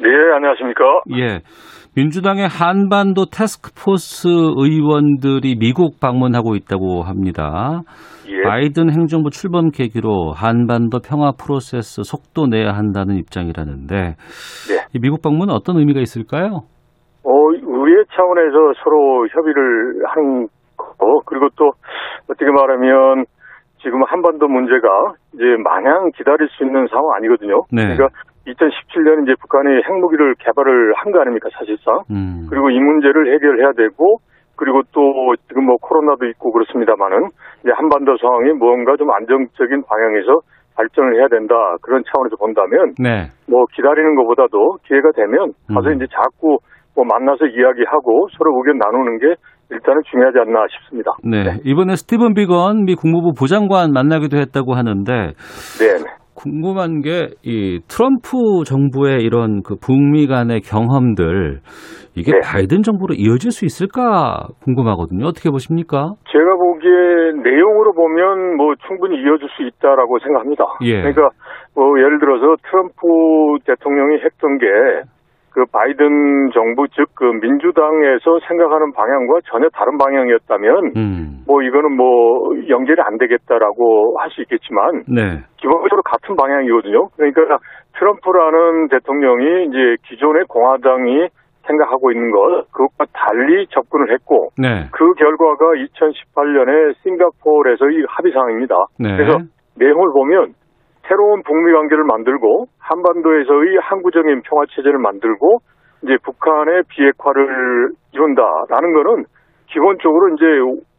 네, 0.00 0.08
안녕하십니까? 0.36 0.84
예. 1.18 1.40
민주당의 1.94 2.48
한반도 2.48 3.26
태스크포스 3.26 4.26
의원들이 4.28 5.56
미국 5.56 6.00
방문하고 6.00 6.56
있다고 6.56 7.02
합니다. 7.02 7.82
예. 8.28 8.42
바이든 8.42 8.90
행정부 8.90 9.30
출범 9.30 9.70
계기로 9.70 10.32
한반도 10.32 10.98
평화 10.98 11.30
프로세스 11.32 12.02
속도 12.04 12.46
내야 12.46 12.72
한다는 12.72 13.18
입장이라는데 13.18 13.94
네. 13.96 14.14
이 14.94 14.98
미국 14.98 15.22
방문은 15.22 15.54
어떤 15.54 15.78
의미가 15.78 16.00
있을까요? 16.00 16.62
차원에서 18.14 18.72
서로 18.82 19.26
협의를 19.28 20.02
하는 20.06 20.48
거고, 20.76 21.22
그리고 21.26 21.48
또 21.56 21.72
어떻게 22.30 22.50
말하면 22.50 23.24
지금 23.82 24.02
한반도 24.04 24.48
문제가 24.48 24.88
이제 25.34 25.44
마냥 25.62 26.10
기다릴 26.16 26.48
수 26.48 26.64
있는 26.64 26.86
상황 26.88 27.14
아니거든요. 27.16 27.62
네. 27.70 27.82
그러니까 27.94 28.08
2017년 28.46 29.24
이제 29.24 29.34
북한이 29.40 29.82
핵무기를 29.88 30.34
개발을 30.38 30.94
한 30.96 31.12
거 31.12 31.20
아닙니까, 31.20 31.48
사실상. 31.52 32.00
음. 32.10 32.46
그리고 32.48 32.70
이 32.70 32.78
문제를 32.78 33.34
해결해야 33.34 33.72
되고, 33.76 34.18
그리고 34.56 34.82
또 34.92 35.34
지금 35.48 35.66
뭐 35.66 35.76
코로나도 35.76 36.26
있고 36.26 36.52
그렇습니다만은 36.52 37.28
이제 37.62 37.72
한반도 37.74 38.16
상황이 38.18 38.52
뭔가 38.52 38.96
좀 38.96 39.10
안정적인 39.10 39.82
방향에서 39.88 40.40
발전을 40.76 41.16
해야 41.16 41.28
된다. 41.28 41.54
그런 41.82 42.02
차원에서 42.06 42.36
본다면 42.36 42.94
네. 42.98 43.26
뭐 43.48 43.64
기다리는 43.74 44.14
것보다도 44.16 44.78
기회가 44.86 45.10
되면 45.12 45.52
가서 45.72 45.88
음. 45.90 45.94
이제 45.96 46.06
자꾸 46.10 46.58
뭐 46.94 47.04
만나서 47.04 47.46
이야기하고 47.46 48.28
서로 48.36 48.52
의견 48.58 48.78
나누는 48.78 49.18
게 49.18 49.34
일단은 49.70 50.02
중요하지 50.10 50.38
않나 50.38 50.66
싶습니다. 50.70 51.12
네. 51.24 51.60
이번에 51.64 51.96
스티븐 51.96 52.34
비건 52.34 52.84
미 52.84 52.94
국무부 52.94 53.32
부장관 53.32 53.92
만나기도 53.92 54.36
했다고 54.36 54.74
하는데 54.74 55.12
네. 55.12 56.04
궁금한 56.34 57.00
게 57.00 57.28
이 57.44 57.80
트럼프 57.88 58.64
정부의 58.66 59.22
이런 59.22 59.62
그 59.62 59.76
북미 59.76 60.26
간의 60.26 60.60
경험들 60.60 61.60
이게 62.16 62.32
네. 62.32 62.38
바이든 62.42 62.82
정부로 62.82 63.14
이어질 63.14 63.50
수 63.50 63.64
있을까 63.64 64.46
궁금하거든요. 64.64 65.26
어떻게 65.26 65.50
보십니까? 65.50 66.14
제가 66.30 66.56
보기에 66.56 67.42
내용으로 67.42 67.92
보면 67.92 68.56
뭐 68.56 68.74
충분히 68.86 69.16
이어질 69.20 69.48
수 69.56 69.62
있다라고 69.62 70.18
생각합니다. 70.20 70.64
예. 70.82 71.00
그러니까 71.02 71.28
뭐 71.74 71.98
예를 71.98 72.18
들어서 72.18 72.56
트럼프 72.70 73.58
대통령이 73.66 74.16
했던 74.24 74.58
게 74.58 74.66
그 75.54 75.64
바이든 75.70 76.50
정부 76.52 76.86
즉 76.88 77.04
그 77.14 77.24
민주당에서 77.24 78.40
생각하는 78.48 78.92
방향과 78.92 79.40
전혀 79.46 79.68
다른 79.70 79.96
방향이었다면 79.98 80.92
음. 80.96 81.44
뭐 81.46 81.62
이거는 81.62 81.96
뭐 81.96 82.52
연결이 82.68 83.00
안 83.00 83.18
되겠다라고 83.18 84.18
할 84.18 84.30
수 84.34 84.42
있겠지만 84.42 85.04
네. 85.06 85.38
기본적으로 85.58 86.02
같은 86.02 86.34
방향이거든요. 86.34 87.08
그러니까 87.16 87.58
트럼프라는 87.96 88.88
대통령이 88.88 89.66
이제 89.66 89.96
기존의 90.08 90.44
공화당이 90.48 91.28
생각하고 91.66 92.10
있는 92.10 92.32
것 92.32 92.66
그것과 92.72 93.06
달리 93.12 93.66
접근을 93.68 94.12
했고 94.12 94.50
네. 94.58 94.88
그 94.90 95.14
결과가 95.14 95.64
2018년에 95.78 96.94
싱가포르에서 97.02 97.90
이 97.90 98.04
합의사항입니다. 98.08 98.74
네. 98.98 99.16
그래서 99.16 99.38
내용을 99.78 100.12
보면 100.12 100.54
새로운 101.08 101.42
북미 101.42 101.72
관계를 101.72 102.04
만들고 102.04 102.66
한반도에서의 102.78 103.78
항구적인 103.82 104.42
평화 104.42 104.64
체제를 104.70 104.98
만들고 104.98 105.58
이제 106.02 106.16
북한의 106.22 106.82
비핵화를 106.88 107.90
이룬다라는 108.12 108.92
거는 108.92 109.24
기본적으로 109.66 110.34
이제 110.34 110.44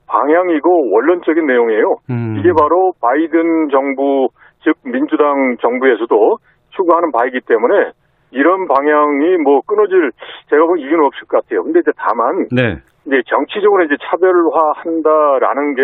방향이고 0.07 0.91
원론적인 0.91 1.45
내용이에요. 1.45 1.95
음. 2.09 2.35
이게 2.37 2.51
바로 2.57 2.93
바이든 3.01 3.69
정부 3.69 4.29
즉 4.63 4.75
민주당 4.83 5.57
정부에서도 5.61 6.37
추구하는 6.71 7.11
바이기 7.11 7.41
때문에 7.47 7.91
이런 8.31 8.67
방향이 8.67 9.37
뭐 9.43 9.61
끊어질 9.65 10.11
제가 10.49 10.65
보기엔 10.65 10.87
이유는 10.87 11.05
없을 11.05 11.27
것 11.27 11.43
같아요. 11.43 11.63
근데 11.63 11.79
이제 11.79 11.91
다만 11.97 12.47
네. 12.51 12.81
이제 13.05 13.21
정치적으로 13.27 13.83
이제 13.83 13.95
차별화한다라는 14.01 15.75
게 15.75 15.81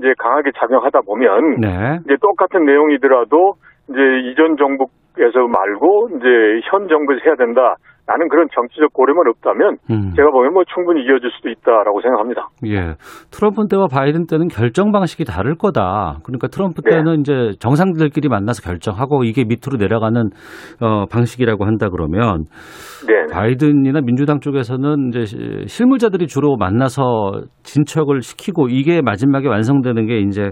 이제 0.00 0.14
강하게 0.18 0.50
작용하다 0.56 1.02
보면 1.02 1.60
네. 1.60 1.98
이제 2.04 2.16
똑같은 2.20 2.64
내용이더라도 2.64 3.54
이제 3.90 4.00
이전 4.30 4.56
정부에서 4.56 5.46
말고 5.46 6.08
이제 6.16 6.60
현 6.70 6.88
정부에서 6.88 7.20
해야 7.26 7.34
된다 7.36 7.76
라는 8.10 8.28
그런 8.28 8.48
정치적 8.52 8.92
고려만 8.92 9.28
없다면 9.28 9.76
음. 9.88 10.10
제가 10.16 10.30
보면 10.32 10.52
뭐 10.52 10.64
충분히 10.74 11.04
이어질 11.04 11.30
수도 11.30 11.48
있다라고 11.48 12.00
생각합니다. 12.00 12.48
예. 12.66 12.94
트럼프 13.30 13.68
때와 13.70 13.86
바이든 13.86 14.26
때는 14.26 14.48
결정 14.48 14.90
방식이 14.90 15.24
다를 15.24 15.54
거다. 15.54 16.18
그러니까 16.24 16.48
트럼프 16.48 16.82
네. 16.82 16.90
때는 16.96 17.20
이제 17.20 17.52
정상들끼리 17.60 18.28
만나서 18.28 18.62
결정하고 18.68 19.22
이게 19.22 19.44
밑으로 19.44 19.76
내려가는 19.78 20.30
어, 20.80 21.06
방식이라고 21.06 21.64
한다 21.66 21.88
그러면 21.88 22.46
네. 23.06 23.32
바이든이나 23.32 24.00
민주당 24.00 24.40
쪽에서는 24.40 25.10
이제 25.10 25.24
시- 25.26 25.36
실무자들이 25.68 26.26
주로 26.26 26.56
만나서 26.56 27.42
진척을 27.62 28.22
시키고 28.22 28.66
이게 28.70 29.02
마지막에 29.02 29.46
완성되는 29.46 30.06
게 30.06 30.18
이제 30.18 30.50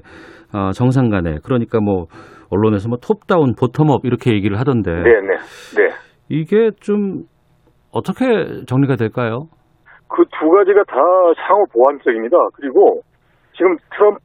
어, 0.54 0.70
정상 0.72 1.08
간에 1.08 1.38
그러니까 1.42 1.80
뭐 1.80 2.04
언론에서 2.50 2.88
뭐 2.88 2.98
톱다운 3.02 3.54
보텀업 3.56 4.04
이렇게 4.04 4.32
얘기를 4.32 4.60
하던데 4.60 4.92
네, 4.92 5.02
네, 5.02 5.36
네. 5.76 5.88
이게 6.28 6.70
좀 6.80 7.24
어떻게 7.92 8.64
정리가 8.66 8.96
될까요? 8.96 9.46
그 10.08 10.24
두 10.38 10.48
가지가 10.50 10.84
다 10.84 10.96
상호 11.46 11.64
보완적입니다. 11.72 12.36
그리고 12.54 13.00
지금 13.56 13.76
트럼프 13.94 14.24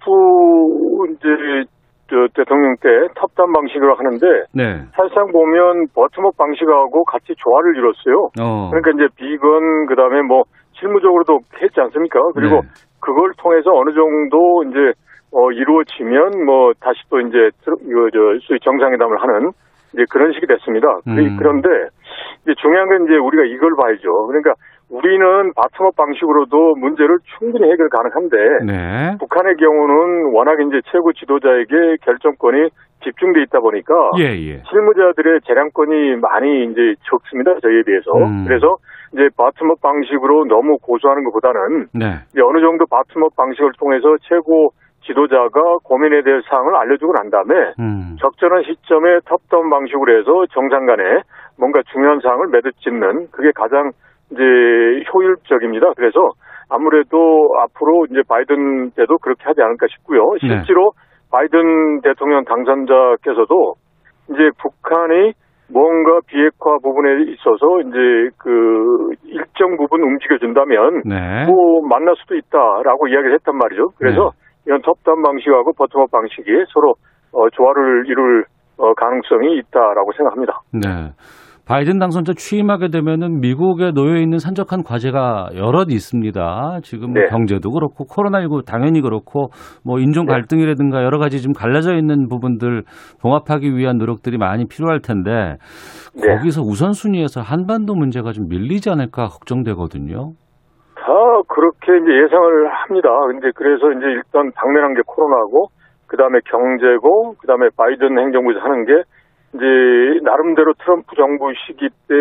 이제 1.12 1.69
저 2.10 2.28
대통령 2.36 2.76
때 2.78 2.89
top-down 3.15 3.52
방식으로 3.52 3.95
하는데 3.95 4.26
네. 4.54 4.84
사실상 4.95 5.32
보면 5.32 5.88
bottom-up 5.96 6.38
방식하고 6.38 7.04
같이 7.06 7.34
조화를 7.36 7.76
이뤘어요. 7.78 8.30
어. 8.39 8.69
그러니까 8.69 8.91
이제 8.91 9.08
비건 9.15 9.88
그다음에 9.88 10.21
뭐 10.21 10.43
실무적으로도 10.73 11.39
했지 11.62 11.80
않습니까? 11.80 12.19
그리고 12.36 12.62
네. 12.62 12.67
그걸 12.99 13.32
통해서 13.38 13.71
어느 13.73 13.91
정도 13.93 14.63
이제 14.69 14.93
어 15.34 15.52
이루어지면 15.52 16.45
뭐 16.45 16.73
다시 16.80 16.99
또 17.10 17.19
이제 17.19 17.49
이거 17.65 18.10
저 18.13 18.19
소위 18.45 18.60
정상회담을 18.62 19.19
하는 19.19 19.52
이제 19.93 20.06
그런 20.10 20.34
식이 20.34 20.47
됐습니다. 20.47 20.99
음. 21.08 21.38
그런데 21.38 21.69
이제 22.43 22.53
중요한 22.62 22.89
건 22.89 23.06
이제 23.06 23.15
우리가 23.15 23.43
이걸 23.45 23.75
봐야죠. 23.75 24.27
그러니까 24.27 24.53
우리는 24.89 25.53
bottom-up 25.54 25.96
방식으로도 25.95 26.75
문제를 26.75 27.17
충분히 27.38 27.71
해결 27.71 27.89
가능한데 27.89 28.38
네. 28.65 29.17
북한의 29.19 29.56
경우는 29.56 30.34
워낙 30.34 30.60
이제 30.62 30.82
최고 30.91 31.13
지도자에게 31.13 31.97
결정권이 32.01 32.69
집중돼 33.03 33.41
있다 33.43 33.60
보니까 33.60 33.93
예, 34.19 34.32
예. 34.38 34.62
실무자들의 34.69 35.41
재량권이 35.45 36.17
많이 36.17 36.65
이제 36.71 36.95
적습니다. 37.10 37.60
저희에 37.62 37.84
비해서. 37.84 38.12
음. 38.15 38.45
그래서 38.45 38.77
이제 39.13 39.29
bottom-up 39.38 39.82
방식으로 39.82 40.45
너무 40.45 40.77
고수하는 40.82 41.23
것보다는 41.25 41.88
네. 41.93 42.06
이제 42.32 42.41
어느 42.41 42.62
정도 42.62 42.86
bottom-up 42.86 43.36
방식을 43.36 43.71
통해서 43.79 44.15
최고 44.21 44.71
지도자가 45.04 45.78
고민에 45.84 46.22
대한 46.24 46.42
사항을 46.50 46.76
알려주고 46.76 47.13
난 47.13 47.30
다음에 47.30 47.74
음. 47.80 48.16
적절한 48.20 48.63
시점에 48.63 49.20
top-down 49.26 49.69
방식으로 49.70 50.20
해서 50.20 50.46
정상 50.54 50.86
간에 50.86 51.04
뭔가 51.58 51.82
중요한 51.92 52.20
사항을 52.22 52.48
매듭 52.48 52.78
짓는 52.80 53.28
그게 53.32 53.52
가장 53.56 53.92
이제 54.32 54.42
효율적입니다. 55.13 55.94
그래서 55.96 56.20
아무래도 56.70 57.50
앞으로 57.62 58.06
이제 58.10 58.22
바이든 58.28 58.92
때도 58.92 59.18
그렇게 59.20 59.44
하지 59.44 59.62
않을까 59.62 59.88
싶고요. 59.88 60.34
네. 60.42 60.48
실제로 60.48 60.92
바이든 61.32 62.02
대통령 62.02 62.44
당선자께서도 62.46 63.76
이제 64.30 64.50
북한이 64.62 65.34
뭔가 65.72 66.20
비핵화 66.28 66.78
부분에 66.82 67.32
있어서 67.34 67.80
이제 67.82 68.30
그 68.38 69.10
일정 69.26 69.78
부분 69.78 70.04
움직여준다면 70.04 71.02
네. 71.06 71.46
뭐 71.48 71.82
만날 71.88 72.16
수도 72.18 72.36
있다라고 72.36 73.08
이야기를 73.08 73.34
했단 73.36 73.58
말이죠. 73.58 73.89
그래서 73.98 74.32
이런 74.65 74.82
톱다운 74.82 75.21
방식하고 75.21 75.73
버텀업 75.73 76.12
방식이 76.12 76.49
서로 76.73 76.95
어, 77.34 77.49
조화를 77.49 78.06
이룰 78.08 78.45
어, 78.78 78.93
가능성이 78.93 79.58
있다라고 79.60 80.12
생각합니다. 80.17 80.62
네. 80.71 81.12
바이든 81.65 81.97
당선자 81.97 82.34
취임하게 82.36 82.89
되면은 82.89 83.39
미국에 83.39 83.91
놓여 83.91 84.17
있는 84.17 84.38
산적한 84.38 84.84
과제가 84.84 85.52
여럿 85.56 85.91
있습니다. 85.91 86.80
지금 86.84 87.13
뭐 87.13 87.21
네. 87.23 87.30
경제도 87.30 87.71
그렇고 87.71 88.04
코로나19 88.06 88.65
당연히 88.65 88.99
그렇고 88.99 89.47
뭐 89.86 89.99
인종 89.99 90.26
네. 90.26 90.34
갈등이라든가 90.34 91.04
여러 91.04 91.19
가지 91.19 91.41
좀 91.41 91.54
갈라져 91.54 91.95
있는 91.95 92.28
부분들 92.28 92.84
봉합하기 93.21 93.78
위한 93.78 93.97
노력들이 93.97 94.38
많이 94.38 94.67
필요할 94.67 94.99
텐데 94.99 95.56
네. 96.21 96.36
거기서 96.36 96.62
우선순위에서 96.63 97.39
한반도 97.39 97.95
문제가 97.95 98.34
좀 98.34 98.49
밀리지 98.49 98.89
않을까 98.89 99.28
걱정되거든요. 99.28 100.34
다 101.34 101.41
그렇게 101.48 101.98
이제 101.98 102.12
예상을 102.24 102.67
합니다. 102.69 103.10
근데 103.28 103.50
그래서 103.56 103.91
이제 103.91 104.06
일단 104.06 104.52
당면한 104.56 104.93
게 104.93 105.02
코로나고, 105.06 105.67
그 106.08 106.17
다음에 106.17 106.39
경제고, 106.46 107.34
그 107.41 107.48
다음에 107.48 107.69
바이든 107.76 108.19
행정부에서 108.19 108.60
하는 108.60 108.86
게 108.86 109.02
이제 109.56 109.65
나름대로 110.24 110.74
트럼프 110.74 111.15
정부 111.15 111.52
시기 111.65 111.89
때 111.89 112.13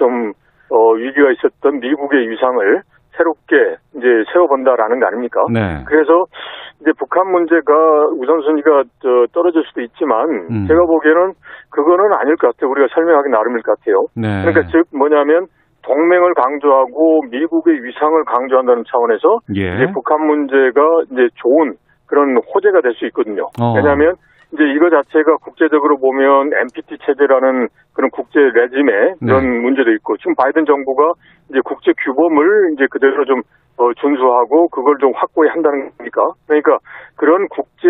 좀 0.00 0.32
어, 0.70 0.92
위기가 0.94 1.30
있었던 1.32 1.80
미국의 1.80 2.30
위상을 2.30 2.82
새롭게 3.16 3.76
이제 3.96 4.06
세워본다라는 4.32 5.00
거 5.00 5.06
아닙니까? 5.06 5.42
네. 5.52 5.82
그래서 5.86 6.24
이제 6.80 6.92
북한 6.96 7.30
문제가 7.30 7.74
우선순위가 8.16 8.84
저 9.02 9.26
떨어질 9.34 9.62
수도 9.66 9.82
있지만 9.82 10.30
음. 10.48 10.66
제가 10.66 10.86
보기에는 10.86 11.32
그거는 11.70 12.12
아닐 12.14 12.36
것 12.36 12.48
같아요. 12.54 12.70
우리가 12.70 12.86
설명하기 12.94 13.28
나름일 13.30 13.62
것 13.62 13.78
같아요. 13.78 14.06
네. 14.16 14.42
그러니까 14.42 14.72
즉 14.72 14.86
뭐냐면 14.96 15.46
동맹을 15.82 16.34
강조하고 16.34 17.22
미국의 17.30 17.82
위상을 17.82 18.24
강조한다는 18.24 18.84
차원에서 18.90 19.38
예. 19.56 19.74
이제 19.76 19.92
북한 19.92 20.26
문제가 20.26 20.80
이제 21.10 21.28
좋은 21.36 21.74
그런 22.06 22.36
호재가 22.36 22.80
될 22.82 22.94
수 22.94 23.06
있거든요. 23.06 23.44
어. 23.60 23.74
왜냐하면 23.76 24.14
이제 24.52 24.64
이거 24.74 24.90
자체가 24.90 25.36
국제적으로 25.44 25.98
보면 25.98 26.50
NPT 26.52 26.98
체제라는 27.06 27.68
그런 27.94 28.10
국제 28.10 28.40
레짐의 28.40 29.14
그런 29.20 29.44
네. 29.44 29.58
문제도 29.60 29.90
있고 29.92 30.16
지금 30.16 30.34
바이든 30.34 30.66
정부가 30.66 31.12
이제 31.50 31.60
국제 31.64 31.92
규범을 32.04 32.72
이제 32.74 32.86
그대로 32.90 33.24
좀 33.24 33.42
어, 33.78 33.94
준수하고 33.94 34.68
그걸 34.68 34.98
좀 34.98 35.12
확고히 35.14 35.48
한다는 35.48 35.90
겁니까? 35.96 36.20
그러니까 36.46 36.78
그런 37.16 37.48
국제 37.48 37.88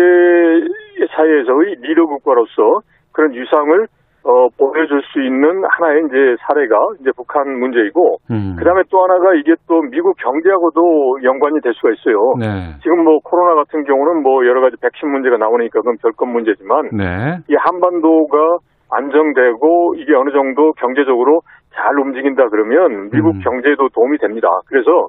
사회에서의 1.15 1.75
리더 1.81 2.05
국가로서 2.05 2.79
그런 3.11 3.33
위상을 3.33 3.87
어, 4.23 4.47
보여줄 4.57 5.01
수 5.01 5.21
있는 5.21 5.63
하나의 5.65 6.05
이제 6.05 6.35
사례가 6.45 6.77
이제 6.99 7.09
북한 7.15 7.57
문제이고 7.57 8.17
음. 8.29 8.55
그 8.57 8.63
다음에 8.63 8.83
또 8.91 9.01
하나가 9.03 9.33
이게 9.33 9.55
또 9.67 9.81
미국 9.81 10.15
경제하고도 10.17 11.23
연관이 11.23 11.59
될 11.61 11.73
수가 11.73 11.89
있어요. 11.89 12.37
네. 12.37 12.77
지금 12.83 13.03
뭐 13.03 13.17
코로나 13.23 13.55
같은 13.55 13.83
경우는 13.83 14.21
뭐 14.21 14.45
여러 14.45 14.61
가지 14.61 14.75
백신 14.79 15.09
문제가 15.09 15.37
나오니까 15.37 15.79
그건 15.79 15.97
별건 16.01 16.29
문제지만 16.29 16.89
네. 16.93 17.37
이 17.49 17.55
한반도가 17.57 18.59
안정되고 18.91 19.95
이게 19.97 20.13
어느 20.13 20.31
정도 20.31 20.73
경제적으로 20.73 21.41
잘 21.73 21.97
움직인다 21.97 22.49
그러면 22.49 23.09
미국 23.11 23.35
음. 23.35 23.39
경제에도 23.41 23.89
도움이 23.89 24.19
됩니다. 24.19 24.47
그래서 24.67 25.07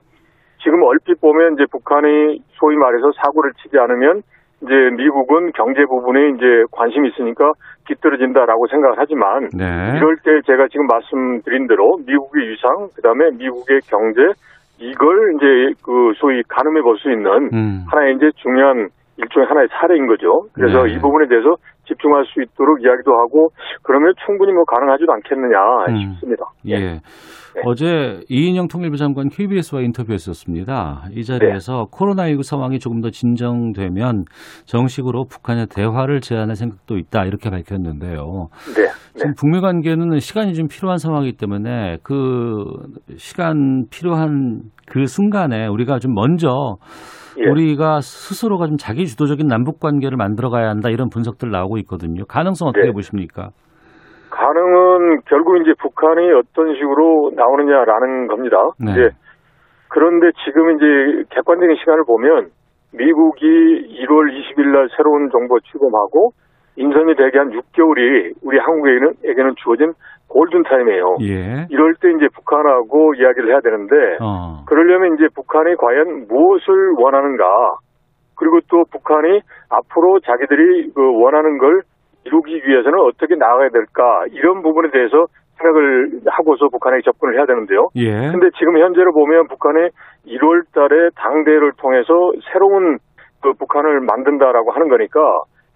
지금 0.62 0.82
얼핏 0.84 1.20
보면 1.20 1.54
이제 1.54 1.66
북한이 1.70 2.40
소위 2.52 2.76
말해서 2.76 3.10
사고를 3.22 3.52
치지 3.60 3.76
않으면 3.78 4.22
이제 4.62 4.74
미국은 4.96 5.50
경제 5.52 5.84
부분에 5.84 6.30
이제 6.30 6.64
관심이 6.70 7.08
있으니까 7.08 7.52
뒤떨어진다라고 7.88 8.66
생각을 8.68 8.94
하지만 8.96 9.48
네. 9.52 9.96
이럴 9.96 10.16
때 10.24 10.40
제가 10.46 10.68
지금 10.68 10.86
말씀드린 10.86 11.66
대로 11.66 11.98
미국의 12.06 12.48
위상, 12.48 12.88
그다음에 12.94 13.30
미국의 13.38 13.80
경제 13.88 14.22
이걸 14.78 15.34
이제 15.36 15.74
그 15.84 16.12
소위 16.16 16.42
가늠해 16.48 16.82
볼 16.82 16.96
수 16.98 17.10
있는 17.10 17.50
음. 17.52 17.84
하나의 17.88 18.14
이제 18.16 18.30
중요한 18.36 18.88
일종의 19.16 19.48
하나의 19.48 19.68
사례인 19.70 20.06
거죠. 20.06 20.48
그래서 20.52 20.84
네. 20.84 20.94
이 20.94 20.98
부분에 20.98 21.28
대해서 21.28 21.56
집중할 21.86 22.24
수 22.26 22.40
있도록 22.42 22.82
이야기도 22.82 23.12
하고 23.12 23.50
그러면 23.82 24.14
충분히 24.24 24.52
뭐 24.52 24.64
가능하지도 24.64 25.12
않겠느냐 25.12 25.58
음. 25.88 26.12
싶습니다. 26.14 26.46
예. 26.66 26.78
네. 27.54 27.60
어제 27.66 28.20
이인영 28.30 28.68
통일부 28.68 28.96
장관 28.96 29.28
KBS와 29.28 29.82
인터뷰했었습니다. 29.82 31.08
이 31.12 31.24
자리에서 31.24 31.86
네. 31.90 31.98
코로나19 31.98 32.42
상황이 32.42 32.78
조금 32.78 33.02
더 33.02 33.10
진정되면 33.10 34.24
정식으로 34.64 35.24
북한의 35.24 35.66
대화를 35.66 36.20
제안할 36.20 36.56
생각도 36.56 36.96
있다 36.96 37.24
이렇게 37.24 37.50
밝혔는데요. 37.50 38.48
네. 38.74 38.82
네. 38.82 39.18
지금 39.18 39.34
북미 39.38 39.60
관계는 39.60 40.18
시간이 40.18 40.54
좀 40.54 40.66
필요한 40.68 40.96
상황이기 40.96 41.36
때문에 41.36 41.98
그 42.02 42.64
시간 43.16 43.84
필요한 43.90 44.62
그 44.86 45.04
순간에 45.04 45.66
우리가 45.66 45.98
좀 45.98 46.14
먼저 46.14 46.76
예. 47.38 47.48
우리가 47.48 48.00
스스로가 48.00 48.66
좀 48.66 48.76
자기 48.76 49.06
주도적인 49.06 49.46
남북 49.46 49.80
관계를 49.80 50.16
만들어 50.16 50.50
가야 50.50 50.68
한다 50.68 50.90
이런 50.90 51.08
분석들 51.08 51.50
나오고 51.50 51.78
있거든요. 51.78 52.24
가능성 52.26 52.68
어떻게 52.68 52.86
네. 52.86 52.92
보십니까? 52.92 53.50
가능은 54.30 55.20
결국 55.26 55.60
이제 55.60 55.72
북한이 55.78 56.32
어떤 56.32 56.74
식으로 56.74 57.32
나오느냐라는 57.34 58.28
겁니다. 58.28 58.56
네. 58.78 58.92
이제 58.92 59.10
그런데 59.88 60.30
지금 60.44 60.76
이제 60.76 61.24
객관적인 61.30 61.76
시간을 61.76 62.04
보면 62.06 62.48
미국이 62.94 63.44
1월 63.44 64.32
20일 64.32 64.72
날 64.72 64.88
새로운 64.96 65.30
정부 65.30 65.60
출범하고 65.60 66.32
인선이 66.76 67.14
되게 67.16 67.38
한 67.38 67.50
6개월이 67.50 68.32
우리 68.42 68.58
한국에게는 68.58 69.54
주어진 69.62 69.92
골든타임이에요. 70.32 71.16
예. 71.22 71.66
이럴 71.70 71.94
때 72.00 72.08
이제 72.10 72.26
북한하고 72.34 73.14
이야기를 73.14 73.50
해야 73.50 73.60
되는데 73.60 73.94
어. 74.20 74.64
그러려면 74.66 75.14
이제 75.14 75.28
북한이 75.34 75.76
과연 75.76 76.26
무엇을 76.28 76.94
원하는가 76.96 77.44
그리고 78.36 78.60
또 78.70 78.84
북한이 78.90 79.40
앞으로 79.68 80.20
자기들이 80.20 80.92
그 80.94 81.00
원하는 81.22 81.58
걸 81.58 81.82
이루기 82.24 82.54
위해서는 82.54 82.98
어떻게 83.00 83.34
나아가야 83.36 83.68
될까 83.70 84.24
이런 84.30 84.62
부분에 84.62 84.90
대해서 84.90 85.26
생각을 85.58 86.20
하고서 86.26 86.68
북한에 86.68 87.00
접근을 87.04 87.36
해야 87.36 87.46
되는데요. 87.46 87.88
예. 87.96 88.10
근데 88.30 88.48
지금 88.58 88.78
현재로 88.78 89.12
보면 89.12 89.48
북한이 89.48 89.90
1월 90.26 90.64
달에 90.72 91.10
당대회를 91.16 91.72
통해서 91.78 92.32
새로운 92.52 92.98
그 93.42 93.52
북한을 93.58 94.00
만든다라고 94.00 94.70
하는 94.72 94.88
거니까 94.88 95.20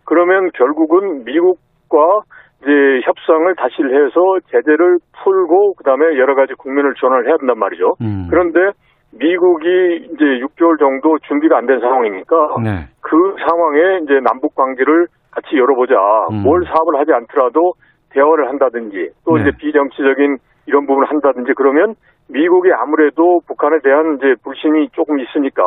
그러면 0.05 0.51
결국은 0.55 1.25
미국과 1.25 2.23
이제 2.63 2.71
협상을 3.05 3.55
다시 3.57 3.83
해서 3.83 4.39
제재를 4.51 4.99
풀고 5.23 5.75
그다음에 5.75 6.19
여러 6.19 6.35
가지 6.35 6.55
국민을 6.55 6.95
지원을 6.95 7.29
해야 7.29 7.37
된단 7.37 7.59
말이죠. 7.59 7.95
음. 8.01 8.27
그런데 8.31 8.73
미국이 9.19 9.67
이제 10.13 10.25
6개월 10.45 10.79
정도 10.79 11.19
준비가 11.27 11.59
안 11.59 11.67
된 11.67 11.81
상황이니까 11.81 12.37
네. 12.63 12.71
그 13.01 13.17
상황에 13.49 14.01
이제 14.03 14.21
남북 14.23 14.55
관계를 14.55 15.07
같이 15.31 15.57
열어보자. 15.57 15.95
음. 16.33 16.43
뭘 16.43 16.65
사업을 16.65 16.99
하지 16.99 17.13
않더라도 17.13 17.73
대화를 18.11 18.49
한다든지 18.49 19.11
또 19.25 19.37
네. 19.37 19.43
이제 19.43 19.51
비정치적인 19.59 20.37
이런 20.67 20.87
부분을 20.87 21.09
한다든지 21.09 21.53
그러면 21.57 21.95
미국이 22.29 22.71
아무래도 22.73 23.41
북한에 23.47 23.79
대한 23.85 24.17
이제 24.17 24.35
불신이 24.43 24.89
조금 24.93 25.21
있으니까 25.21 25.63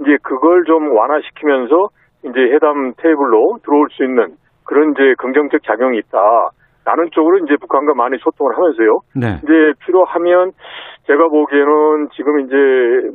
이제 0.00 0.16
그걸 0.22 0.64
좀 0.64 0.94
완화시키면서 0.96 1.88
이제 2.24 2.38
회담 2.38 2.92
테이블로 2.98 3.58
들어올 3.64 3.88
수 3.90 4.04
있는 4.04 4.34
그런 4.66 4.92
이제 4.92 5.14
긍정적 5.18 5.62
작용이 5.64 5.98
있다. 5.98 6.18
라는 6.84 7.10
쪽으로 7.10 7.38
이제 7.38 7.56
북한과 7.60 7.94
많이 7.94 8.16
소통을 8.18 8.56
하면서요. 8.56 9.00
네. 9.16 9.26
이제 9.42 9.72
필요하면 9.84 10.52
제가 11.06 11.28
보기에는 11.28 12.08
지금 12.14 12.40
이제 12.40 12.54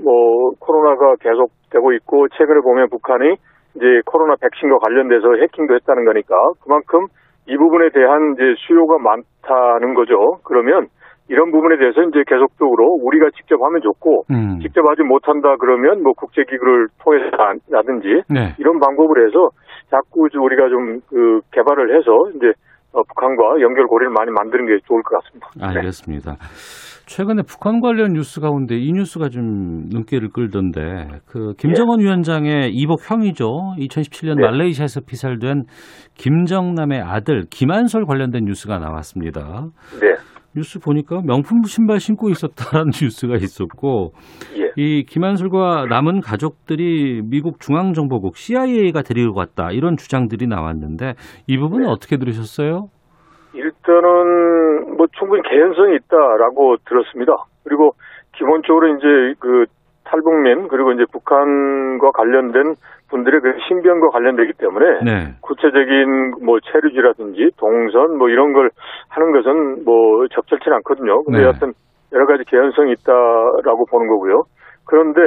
뭐 0.04 0.52
코로나가 0.60 1.16
계속되고 1.22 1.94
있고 1.94 2.28
최근에 2.30 2.60
보면 2.60 2.90
북한이 2.90 3.36
이제 3.76 3.86
코로나 4.06 4.36
백신과 4.42 4.80
관련돼서 4.80 5.36
해킹도 5.42 5.76
했다는 5.76 6.04
거니까 6.04 6.36
그만큼 6.64 7.08
이 7.48 7.56
부분에 7.56 7.90
대한 7.94 8.34
이제 8.34 8.44
수요가 8.68 8.98
많다는 9.00 9.94
거죠. 9.94 10.40
그러면 10.44 10.88
이런 11.30 11.52
부분에 11.52 11.78
대해서 11.78 12.02
이제 12.04 12.24
계속적으로 12.28 13.00
우리가 13.04 13.30
직접 13.38 13.56
하면 13.64 13.82
좋고 13.82 14.26
음. 14.32 14.60
직접 14.62 14.86
하지 14.86 15.04
못한다 15.04 15.56
그러면 15.56 16.04
뭐 16.04 16.12
국제기구를 16.12 16.88
통해서라든지 17.02 18.24
네. 18.30 18.54
이런 18.60 18.80
방법을 18.80 19.26
해서 19.26 19.50
자꾸 19.92 20.28
우리가 20.34 20.70
좀 20.70 21.02
그 21.12 21.42
개발을 21.52 21.98
해서 21.98 22.12
이제 22.36 22.54
어, 22.94 23.04
북한과 23.04 23.62
연결고리를 23.62 24.12
많이 24.12 24.32
만드는 24.32 24.66
게 24.66 24.80
좋을 24.86 25.02
것 25.04 25.22
같습니다. 25.24 25.48
네. 25.56 25.78
알겠습니다. 25.78 26.36
최근에 27.06 27.42
북한 27.46 27.82
관련 27.82 28.14
뉴스 28.14 28.40
가운데 28.40 28.76
이 28.76 28.92
뉴스가 28.94 29.28
좀 29.30 29.88
눈길을 29.90 30.30
끌던데 30.30 31.20
그 31.26 31.54
김정은 31.58 32.00
위원장의 32.00 32.72
이복 32.72 33.10
형이죠. 33.10 33.46
2017년 33.78 34.36
네. 34.38 34.44
말레이시아에서 34.44 35.02
피살된 35.02 35.64
김정남의 36.16 37.02
아들 37.02 37.44
김한솔 37.50 38.06
관련된 38.06 38.46
뉴스가 38.46 38.80
나왔습니다. 38.80 39.66
네. 40.00 40.16
뉴스 40.56 40.80
보니까 40.80 41.22
명품 41.26 41.64
신발 41.64 42.00
신고 42.00 42.30
있었다는 42.30 42.92
뉴스가 43.02 43.36
있었고 43.36 44.12
예. 44.58 44.72
이 44.76 45.06
김한솔과 45.06 45.86
남은 45.90 46.22
가족들이 46.22 47.22
미국 47.24 47.60
중앙정보국 47.60 48.36
CIA가 48.36 49.02
데리고 49.02 49.34
갔다 49.34 49.72
이런 49.72 49.96
주장들이 49.98 50.48
나왔는데 50.48 51.14
이 51.48 51.58
부분은 51.58 51.86
네. 51.86 51.92
어떻게 51.92 52.18
들으셨어요? 52.18 52.90
일단은 53.54 54.98
뭐 54.98 55.08
충분히 55.18 55.42
개연성이 55.44 55.96
있다라고 55.96 56.78
들었습니다. 56.88 57.34
그리고 57.64 57.94
기본적으로 58.34 58.96
이제 58.96 59.36
그 59.40 59.66
탈북민 60.04 60.68
그리고 60.68 60.92
이제 60.92 61.04
북한과 61.12 62.12
관련된 62.12 62.76
분들의 63.12 63.42
그 63.42 63.54
신변과 63.68 64.10
관련되기 64.10 64.54
때문에 64.58 64.86
네. 65.04 65.34
구체적인 65.42 66.36
뭐 66.44 66.60
체류지라든지 66.72 67.52
동선 67.58 68.18
뭐 68.18 68.30
이런 68.30 68.54
걸 68.54 68.72
하는 69.10 69.32
것은 69.32 69.86
뭐 69.86 70.28
적절치 70.30 70.70
는 70.70 70.78
않거든요. 70.78 71.24
근데 71.24 71.40
네. 71.40 71.44
여하튼 71.46 71.74
여러 72.14 72.26
가지 72.26 72.44
개연성이 72.46 72.94
있다라고 72.94 73.86
보는 73.92 74.08
거고요. 74.08 74.44
그런데 74.86 75.22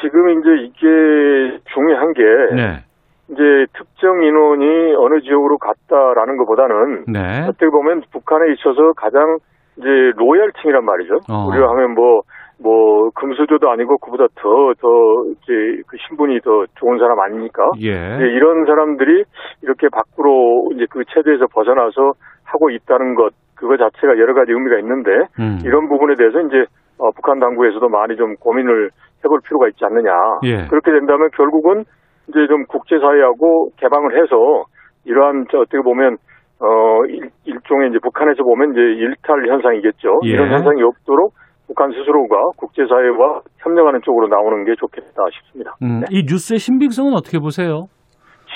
지금 0.00 0.30
이제 0.30 0.48
이게 0.62 1.58
중요한 1.74 2.12
게 2.12 2.22
네. 2.54 2.84
이제 3.30 3.66
특정 3.76 4.22
인원이 4.22 4.94
어느 4.96 5.20
지역으로 5.20 5.58
갔다라는 5.58 6.36
것보다는 6.38 7.04
네. 7.08 7.46
어떻게 7.48 7.68
보면 7.68 8.02
북한에 8.12 8.52
있어서 8.52 8.92
가장 8.96 9.38
이제 9.76 9.88
로열층이란 10.16 10.84
말이죠. 10.84 11.20
어. 11.30 11.46
우리가 11.48 11.68
하면 11.70 11.94
뭐, 11.94 12.22
뭐, 12.60 13.10
금수저도 13.10 13.70
아니고 13.70 13.98
그보다 13.98 14.26
더, 14.34 14.74
더, 14.80 14.88
이제 15.30 15.82
그 15.86 15.96
신분이 16.08 16.40
더 16.40 16.66
좋은 16.74 16.98
사람 16.98 17.20
아닙니까? 17.20 17.70
예. 17.80 17.90
이제 18.16 18.24
이런 18.24 18.66
사람들이 18.66 19.24
이렇게 19.62 19.88
밖으로 19.88 20.70
이제 20.74 20.86
그 20.90 21.04
체제에서 21.04 21.46
벗어나서 21.52 22.12
하고 22.44 22.70
있다는 22.70 23.14
것, 23.14 23.32
그거 23.54 23.76
자체가 23.76 24.18
여러 24.18 24.34
가지 24.34 24.52
의미가 24.52 24.78
있는데, 24.80 25.10
음. 25.38 25.58
이런 25.64 25.88
부분에 25.88 26.14
대해서 26.16 26.40
이제 26.40 26.64
어, 26.98 27.10
북한 27.12 27.38
당국에서도 27.38 27.88
많이 27.88 28.16
좀 28.16 28.34
고민을 28.36 28.90
해볼 29.24 29.40
필요가 29.46 29.68
있지 29.68 29.84
않느냐. 29.84 30.10
예. 30.44 30.66
그렇게 30.66 30.90
된다면 30.92 31.30
결국은 31.36 31.84
이제 32.28 32.46
좀 32.48 32.64
국제사회하고 32.66 33.70
개방을 33.76 34.20
해서 34.20 34.64
이러한 35.04 35.46
저 35.50 35.58
어떻게 35.58 35.80
보면 35.80 36.16
어 36.60 37.04
일, 37.06 37.30
일종의 37.44 37.90
이제 37.90 37.98
북한에서 38.02 38.42
보면 38.42 38.72
이제 38.72 38.80
일탈 38.80 39.46
현상이겠죠. 39.48 40.20
예. 40.24 40.28
이런 40.28 40.50
현상이 40.50 40.82
없도록 40.82 41.32
북한 41.68 41.92
스스로가 41.92 42.36
국제사회와 42.56 43.42
협력하는 43.58 44.00
쪽으로 44.02 44.26
나오는 44.28 44.64
게 44.64 44.74
좋겠다 44.76 45.22
싶습니다. 45.32 45.76
음, 45.82 46.00
네. 46.00 46.06
이 46.10 46.24
뉴스의 46.24 46.58
신빙성은 46.58 47.12
어떻게 47.12 47.38
보세요? 47.38 47.86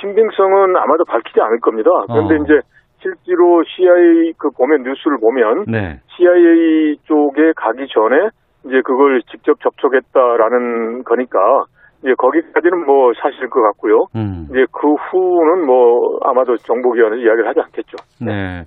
신빙성은 0.01 0.77
아마도 0.77 1.05
밝히지 1.05 1.38
않을 1.40 1.61
겁니다. 1.61 1.90
그런데 2.09 2.35
어. 2.35 2.38
이제 2.42 2.61
실제로 3.01 3.62
CIA 3.64 4.33
그 4.38 4.51
보면 4.51 4.83
뉴스를 4.83 5.18
보면 5.20 5.64
네. 5.68 6.01
CIA 6.16 6.96
쪽에 7.05 7.53
가기 7.55 7.87
전에 7.92 8.31
이제 8.64 8.81
그걸 8.85 9.20
직접 9.31 9.61
접촉했다라는 9.61 11.05
거니까 11.05 11.38
이제 12.01 12.14
거기까지는 12.16 12.87
뭐 12.87 13.12
사실일 13.20 13.51
것 13.51 13.61
같고요. 13.61 14.07
음. 14.16 14.46
이제 14.51 14.64
그 14.72 14.94
후는 14.94 15.66
뭐 15.66 16.18
아마도 16.22 16.57
정보기관에서 16.57 17.16
이야기를 17.16 17.46
하지 17.46 17.61
않겠죠. 17.61 17.96
네. 18.25 18.64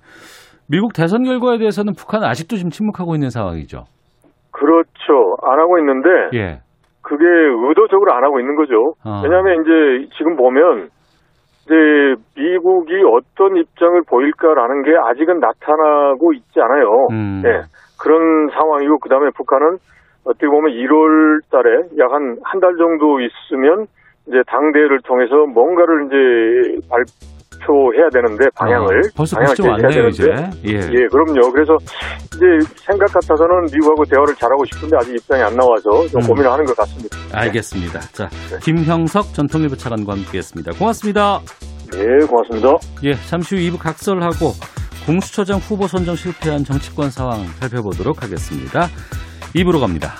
미국 0.69 0.93
대선 0.93 1.23
결과에 1.23 1.57
대해서는 1.57 1.93
북한은 1.97 2.27
아직도 2.27 2.55
지금 2.57 2.69
침묵하고 2.69 3.15
있는 3.15 3.29
상황이죠. 3.29 3.85
그렇죠. 4.59 5.35
안 5.43 5.59
하고 5.59 5.77
있는데 5.79 6.09
예. 6.33 6.59
그게 7.01 7.23
의도적으로 7.25 8.13
안 8.13 8.23
하고 8.23 8.39
있는 8.39 8.55
거죠. 8.55 8.93
어. 9.05 9.21
왜냐하면 9.23 9.61
이제 9.61 10.09
지금 10.17 10.35
보면 10.35 10.89
이제 11.65 11.73
미국이 12.35 12.93
어떤 13.05 13.57
입장을 13.57 14.01
보일까라는 14.09 14.83
게 14.83 14.91
아직은 15.09 15.39
나타나고 15.39 16.33
있지 16.33 16.59
않아요. 16.61 17.07
음. 17.11 17.41
예. 17.45 17.61
그런 18.01 18.49
상황이고 18.49 18.99
그다음에 18.99 19.29
북한은 19.35 19.77
어떻게 20.27 20.47
보면 20.47 20.71
1월 20.73 21.39
달에 21.51 21.71
약 21.99 22.11
한 22.11 22.37
한 22.43 22.59
달 22.59 22.75
정도 22.77 23.19
있으면 23.19 23.85
이제 24.27 24.41
당대회를 24.47 24.99
통해서 25.05 25.45
뭔가를 25.53 26.05
이제 26.07 26.87
발 26.89 27.03
표해야 27.65 28.09
되는데 28.13 28.45
방향을 28.55 28.85
어, 28.85 29.09
벌써 29.15 29.35
그 29.37 29.41
방향을 29.41 29.55
제시해야 29.55 29.71
왔네요, 29.73 30.07
이제. 30.07 30.23
되는데 30.23 30.57
예. 30.69 30.73
예, 30.75 31.07
그럼요. 31.11 31.51
그래서 31.51 31.73
이제 32.35 32.45
생각 32.85 33.11
같아서는 33.13 33.65
미국하고 33.73 34.05
대화를 34.05 34.35
잘하고 34.35 34.63
싶은데 34.65 34.97
아직 34.97 35.15
입장이 35.15 35.41
안 35.43 35.55
나와서 35.55 36.07
좀 36.07 36.21
음. 36.21 36.27
고민을 36.27 36.51
하는 36.51 36.65
것 36.65 36.75
같습니다. 36.77 37.17
알겠습니다. 37.33 37.99
자, 38.11 38.27
네. 38.51 38.57
김형석 38.61 39.33
전 39.33 39.47
통일보 39.47 39.75
차관과 39.75 40.13
함께했습니다. 40.13 40.73
고맙습니다. 40.77 41.39
예, 41.95 42.25
고맙습니다. 42.25 42.69
예, 43.03 43.13
잠시 43.29 43.55
후 43.55 43.61
2부 43.61 43.79
각설하고 43.79 44.53
공수처장 45.05 45.59
후보 45.59 45.87
선정 45.87 46.15
실패한 46.15 46.63
정치권 46.63 47.09
상황 47.11 47.43
살펴보도록 47.59 48.23
하겠습니다. 48.23 48.87
2부로 49.55 49.79
갑니다. 49.79 50.15